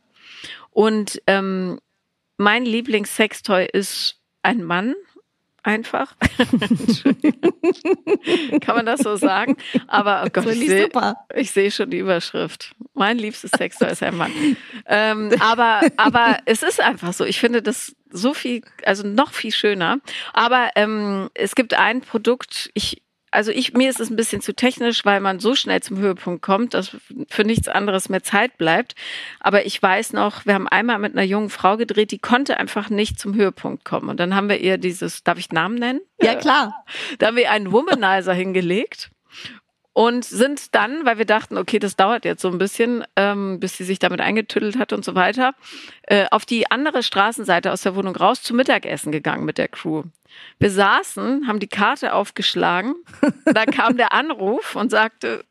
[0.70, 1.80] Und ähm,
[2.36, 4.94] mein Lieblingssextoy ist ein Mann,
[5.62, 6.14] einfach.
[8.60, 9.56] Kann man das so sagen?
[9.86, 10.88] Aber oh Gott, ich sehe
[11.44, 12.74] seh schon die Überschrift.
[12.94, 14.32] Mein liebstes Sextoy ist ein Mann.
[14.86, 17.24] Ähm, aber, aber es ist einfach so.
[17.24, 19.98] Ich finde das so viel, also noch viel schöner.
[20.32, 24.54] Aber ähm, es gibt ein Produkt, ich also ich, mir ist es ein bisschen zu
[24.54, 26.96] technisch, weil man so schnell zum Höhepunkt kommt, dass
[27.28, 28.94] für nichts anderes mehr Zeit bleibt.
[29.40, 32.90] Aber ich weiß noch, wir haben einmal mit einer jungen Frau gedreht, die konnte einfach
[32.90, 34.10] nicht zum Höhepunkt kommen.
[34.10, 36.00] Und dann haben wir ihr dieses, darf ich Namen nennen?
[36.20, 36.74] Ja, klar.
[37.18, 39.10] Da haben wir einen Womanizer hingelegt
[39.92, 43.76] und sind dann, weil wir dachten, okay, das dauert jetzt so ein bisschen, ähm, bis
[43.76, 45.54] sie sich damit eingetüttelt hat und so weiter,
[46.02, 50.04] äh, auf die andere Straßenseite aus der Wohnung raus zum Mittagessen gegangen mit der Crew.
[50.58, 52.94] Wir saßen, haben die Karte aufgeschlagen,
[53.44, 55.44] da kam der Anruf und sagte,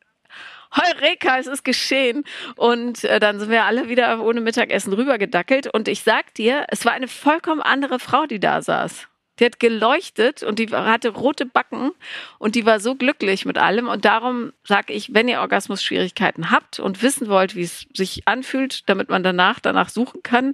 [0.75, 2.23] Heureka, es ist geschehen.
[2.55, 5.67] Und äh, dann sind wir alle wieder ohne Mittagessen rübergedackelt.
[5.67, 9.09] Und ich sag dir, es war eine vollkommen andere Frau, die da saß.
[9.39, 11.91] Die hat geleuchtet und die hatte rote Backen
[12.37, 13.87] und die war so glücklich mit allem.
[13.87, 18.87] Und darum sage ich, wenn ihr Orgasmus-Schwierigkeiten habt und wissen wollt, wie es sich anfühlt,
[18.89, 20.53] damit man danach danach suchen kann,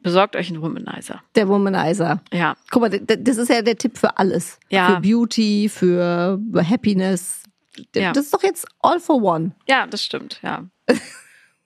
[0.00, 1.22] besorgt euch einen Womanizer.
[1.34, 2.20] Der Womanizer.
[2.32, 2.56] Ja.
[2.70, 4.58] Guck mal, das ist ja der Tipp für alles.
[4.68, 4.96] Ja.
[4.96, 7.44] Für Beauty, für Happiness.
[7.92, 9.52] Das ist doch jetzt all for one.
[9.66, 10.66] Ja, das stimmt, ja.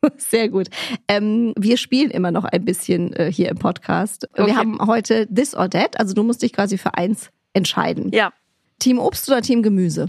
[0.17, 0.69] Sehr gut.
[1.09, 4.29] Ähm, wir spielen immer noch ein bisschen äh, hier im Podcast.
[4.33, 4.47] Okay.
[4.47, 8.11] Wir haben heute This or That, also du musst dich quasi für eins entscheiden.
[8.13, 8.33] Ja.
[8.79, 10.09] Team Obst oder Team Gemüse?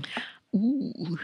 [0.52, 1.16] Uh,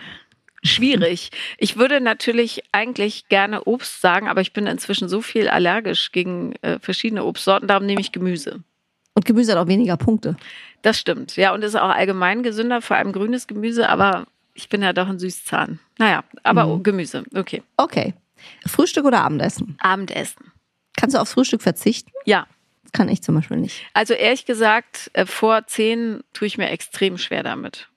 [0.64, 1.32] schwierig.
[1.58, 6.54] Ich würde natürlich eigentlich gerne Obst sagen, aber ich bin inzwischen so viel allergisch gegen
[6.62, 8.64] äh, verschiedene Obstsorten, darum nehme ich Gemüse.
[9.16, 10.38] Und Gemüse hat auch weniger Punkte.
[10.82, 14.82] Das stimmt, ja, und ist auch allgemein gesünder, vor allem grünes Gemüse, aber ich bin
[14.82, 15.80] ja doch ein Süßzahn.
[15.98, 16.84] Naja, aber mhm.
[16.84, 17.64] Gemüse, okay.
[17.78, 18.14] Okay.
[18.66, 19.78] Frühstück oder Abendessen?
[19.80, 20.52] Abendessen.
[20.96, 22.12] Kannst du aufs Frühstück verzichten?
[22.26, 22.48] Ja.
[22.84, 23.82] Das kann ich zum Beispiel nicht.
[23.94, 27.90] Also ehrlich gesagt, äh, vor zehn tue ich mir extrem schwer damit.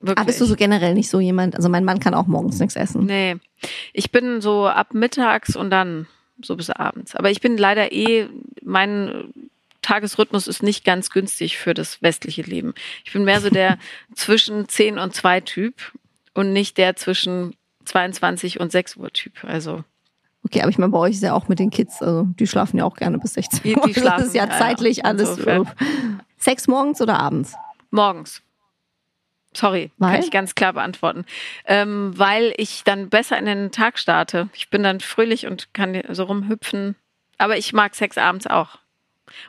[0.00, 0.18] Wirklich.
[0.18, 1.54] Aber bist du so generell nicht so jemand?
[1.54, 3.06] Also mein Mann kann auch morgens nichts essen.
[3.06, 3.36] Nee.
[3.92, 6.06] Ich bin so ab mittags und dann
[6.42, 7.14] so bis abends.
[7.14, 8.28] Aber ich bin leider eh,
[8.62, 9.32] mein
[9.82, 12.74] Tagesrhythmus ist nicht ganz günstig für das westliche Leben.
[13.04, 13.78] Ich bin mehr so der
[14.14, 15.74] zwischen 10 und 2 Typ
[16.34, 19.44] und nicht der zwischen 22 und 6 Uhr Typ.
[19.44, 19.84] Also.
[20.44, 22.78] Okay, aber ich meine, bei euch ist ja auch mit den Kids, also die schlafen
[22.78, 23.82] ja auch gerne bis 16 Uhr.
[23.86, 25.38] Die, die schlafen, das ist ja, zeitlich ja, alles.
[26.36, 27.54] Sex morgens oder abends?
[27.90, 28.42] Morgens.
[29.54, 30.14] Sorry, weil?
[30.14, 31.24] kann ich ganz klar beantworten.
[31.66, 34.48] Ähm, weil ich dann besser in den Tag starte.
[34.54, 36.96] Ich bin dann fröhlich und kann so rumhüpfen.
[37.38, 38.78] Aber ich mag Sex abends auch.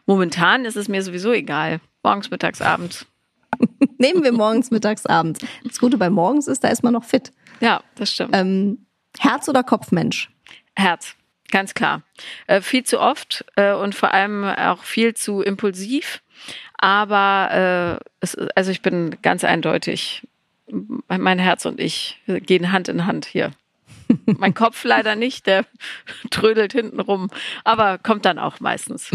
[0.05, 1.79] Momentan ist es mir sowieso egal.
[2.03, 3.05] Morgens, mittags, abends.
[3.97, 5.39] Nehmen wir morgens, mittags, abends.
[5.63, 7.31] Das Gute bei morgens ist, da ist man noch fit.
[7.59, 8.35] Ja, das stimmt.
[8.35, 8.85] Ähm,
[9.17, 10.29] Herz- oder Kopfmensch?
[10.75, 11.15] Herz,
[11.51, 12.01] ganz klar.
[12.47, 16.21] Äh, viel zu oft äh, und vor allem auch viel zu impulsiv.
[16.77, 20.27] Aber äh, es, also ich bin ganz eindeutig,
[21.07, 23.51] mein Herz und ich gehen Hand in Hand hier.
[24.25, 25.65] mein Kopf leider nicht, der
[26.29, 27.29] trödelt hinten rum,
[27.63, 29.11] aber kommt dann auch meistens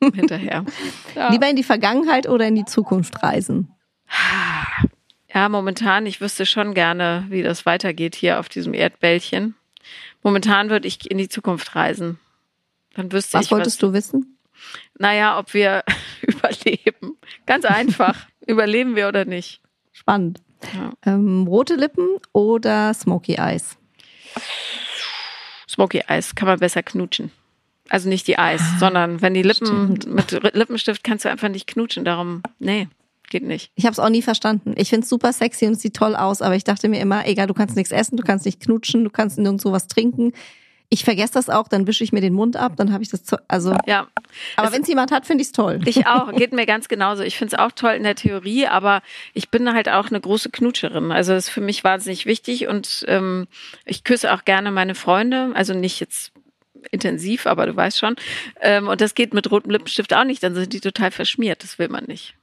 [0.14, 0.64] hinterher.
[1.14, 1.30] Ja.
[1.30, 3.72] Lieber in die Vergangenheit oder in die Zukunft reisen?
[5.34, 9.54] Ja, momentan, ich wüsste schon gerne, wie das weitergeht hier auf diesem Erdbällchen.
[10.22, 12.18] Momentan würde ich in die Zukunft reisen.
[12.94, 14.38] Dann wüsste Was ich, wolltest du wissen?
[14.98, 15.84] Naja, ob wir
[16.22, 17.16] überleben.
[17.46, 18.26] Ganz einfach.
[18.46, 19.60] überleben wir oder nicht?
[19.92, 20.40] Spannend.
[20.74, 20.92] Ja.
[21.04, 23.76] Ähm, rote Lippen oder Smoky Eyes?
[25.68, 27.32] Smoky Eyes kann man besser knutschen.
[27.88, 30.06] Also nicht die Eis, sondern wenn die Lippen Stimmt.
[30.06, 32.04] mit Lippenstift kannst du einfach nicht knutschen.
[32.04, 32.88] Darum, nee,
[33.30, 33.70] geht nicht.
[33.74, 34.74] Ich habe es auch nie verstanden.
[34.76, 37.46] Ich find's super sexy und es sieht toll aus, aber ich dachte mir immer, egal,
[37.46, 40.32] du kannst nichts essen, du kannst nicht knutschen, du kannst nirgendwo was trinken.
[40.90, 43.24] Ich vergesse das auch, dann wische ich mir den Mund ab, dann habe ich das.
[43.24, 44.08] zu- Also, Ja,
[44.56, 45.80] aber Es- wenn es jemand hat, finde ich's toll.
[45.86, 46.30] ich auch.
[46.36, 47.22] Geht mir ganz genauso.
[47.22, 49.00] Ich finde es auch toll in der Theorie, aber
[49.32, 51.10] ich bin halt auch eine große Knutscherin.
[51.10, 53.46] Also das ist für mich wahnsinnig wichtig und ähm,
[53.86, 55.52] ich küsse auch gerne meine Freunde.
[55.54, 56.32] Also nicht jetzt
[56.90, 58.16] intensiv, aber du weißt schon.
[58.60, 60.42] Ähm, und das geht mit rotem Lippenstift auch nicht.
[60.42, 61.62] Dann sind die total verschmiert.
[61.62, 62.34] Das will man nicht.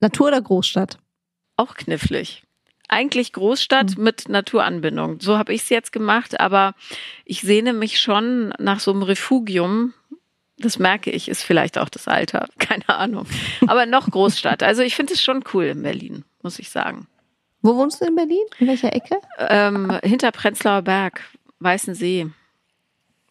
[0.00, 0.98] Natur oder Großstadt?
[1.56, 2.42] auch knifflig.
[2.88, 4.02] Eigentlich Großstadt Mhm.
[4.04, 5.20] mit Naturanbindung.
[5.20, 6.74] So habe ich es jetzt gemacht, aber
[7.26, 9.92] ich sehne mich schon nach so einem Refugium.
[10.56, 13.26] Das merke ich, ist vielleicht auch das Alter, keine Ahnung.
[13.66, 14.62] Aber noch Großstadt.
[14.62, 17.06] Also ich finde es schon cool in Berlin, muss ich sagen.
[17.60, 18.44] Wo wohnst du in Berlin?
[18.58, 19.16] In welcher Ecke?
[19.36, 21.22] Ähm, hinter Prenzlauer Berg,
[21.58, 22.28] Weißensee.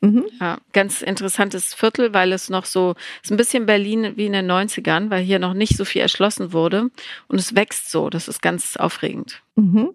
[0.02, 0.26] Mhm.
[0.40, 4.50] Ja, ganz interessantes Viertel, weil es noch so, ist ein bisschen Berlin wie in den
[4.50, 6.90] 90ern, weil hier noch nicht so viel erschlossen wurde.
[7.28, 8.10] Und es wächst so.
[8.10, 9.42] Das ist ganz aufregend.
[9.56, 9.90] Mhm.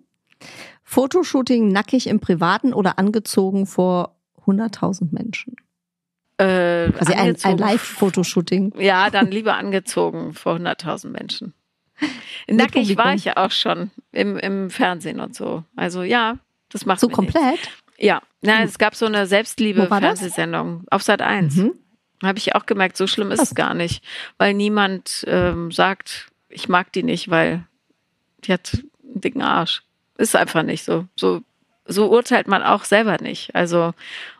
[0.82, 4.14] Fotoshooting nackig im Privaten oder angezogen vor
[4.46, 5.56] 100.000 Menschen?
[6.36, 7.58] Äh, Also ein, ein.
[7.58, 8.74] Live-Fotoshooting.
[8.78, 11.54] Ja, dann lieber angezogen vor 100.000 Menschen.
[12.48, 15.64] Nackig war ich ja auch schon im, im Fernsehen und so.
[15.76, 16.38] Also ja,
[16.68, 17.34] das macht So mir nichts.
[17.98, 19.26] Ja, na, es gab so eine?
[19.26, 21.56] Selbstliebe-Fernsehsendung auf Sat 1.
[21.56, 21.72] Mhm.
[22.22, 23.50] Habe ich auch gemerkt, so schlimm ist Krass.
[23.50, 24.04] es gar nicht.
[24.38, 27.66] Weil niemand ähm, sagt, ich mag die nicht, weil
[28.44, 29.82] die hat einen dicken Arsch.
[30.16, 31.06] Ist einfach nicht so.
[31.16, 31.42] So,
[31.86, 33.54] so urteilt man auch selber nicht.
[33.54, 33.92] Also,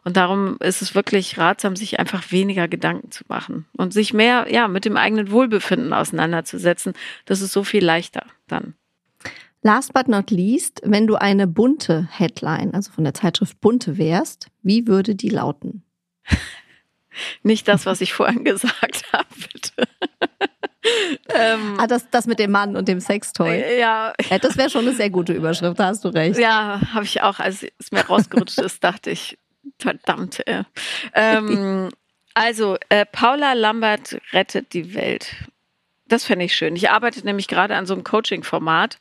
[0.05, 4.47] und darum ist es wirklich ratsam, sich einfach weniger Gedanken zu machen und sich mehr,
[4.51, 6.95] ja, mit dem eigenen Wohlbefinden auseinanderzusetzen.
[7.27, 8.75] Das ist so viel leichter dann.
[9.67, 14.49] Last but not least, wenn du eine bunte Headline, also von der Zeitschrift Bunte wärst,
[14.63, 15.83] wie würde die lauten?
[17.43, 19.89] Nicht das, was ich vorhin gesagt habe, bitte.
[21.35, 23.79] ähm, Ah, das, das mit dem Mann und dem Sextoy.
[23.79, 26.39] ja, Ja, das wäre schon eine sehr gute Überschrift, da hast du recht.
[26.39, 29.39] Ja, habe ich auch, als es mir rausgerutscht ist, dachte ich,
[29.79, 30.47] verdammt.
[30.47, 30.65] Ey.
[31.15, 31.89] Ähm,
[32.35, 35.35] also, äh, Paula Lambert rettet die Welt.
[36.07, 36.77] Das fände ich schön.
[36.77, 38.99] Ich arbeite nämlich gerade an so einem Coaching-Format.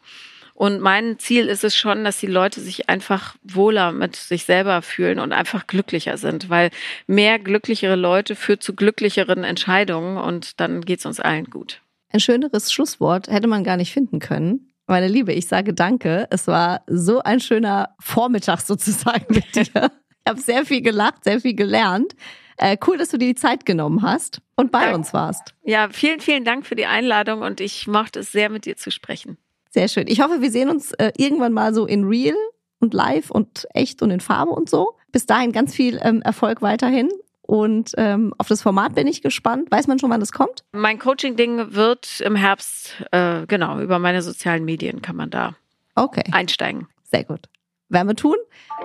[0.53, 4.81] Und mein Ziel ist es schon, dass die Leute sich einfach wohler mit sich selber
[4.81, 6.69] fühlen und einfach glücklicher sind, weil
[7.07, 11.81] mehr glücklichere Leute führt zu glücklicheren Entscheidungen und dann geht's uns allen gut.
[12.11, 14.69] Ein schöneres Schlusswort hätte man gar nicht finden können.
[14.85, 16.27] Meine Liebe, ich sage danke.
[16.29, 19.91] Es war so ein schöner Vormittag sozusagen mit dir.
[20.25, 22.13] Ich habe sehr viel gelacht, sehr viel gelernt.
[22.57, 24.95] Äh, cool, dass du dir die Zeit genommen hast und bei Danke.
[24.95, 25.55] uns warst.
[25.63, 28.91] Ja, vielen, vielen Dank für die Einladung und ich mochte es sehr, mit dir zu
[28.91, 29.37] sprechen.
[29.73, 30.05] Sehr schön.
[30.07, 32.35] Ich hoffe, wir sehen uns äh, irgendwann mal so in real
[32.79, 34.93] und live und echt und in Farbe und so.
[35.11, 37.09] Bis dahin ganz viel ähm, Erfolg weiterhin.
[37.41, 39.69] Und ähm, auf das Format bin ich gespannt.
[39.71, 40.63] Weiß man schon, wann es kommt?
[40.71, 45.55] Mein Coaching-Ding wird im Herbst, äh, genau, über meine sozialen Medien kann man da
[45.95, 46.87] Okay, einsteigen.
[47.03, 47.41] sehr gut.
[47.89, 48.37] Werden wir tun.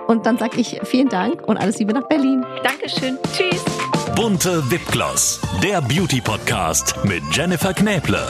[0.07, 2.45] Und dann sage ich vielen Dank und alles Liebe nach Berlin.
[2.63, 3.17] Dankeschön.
[3.33, 3.78] Tschüss.
[4.21, 8.27] Bunte Wipgloss, der Beauty Podcast mit Jennifer Knäble.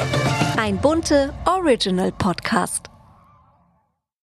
[0.56, 2.92] Ein bunte Original Podcast.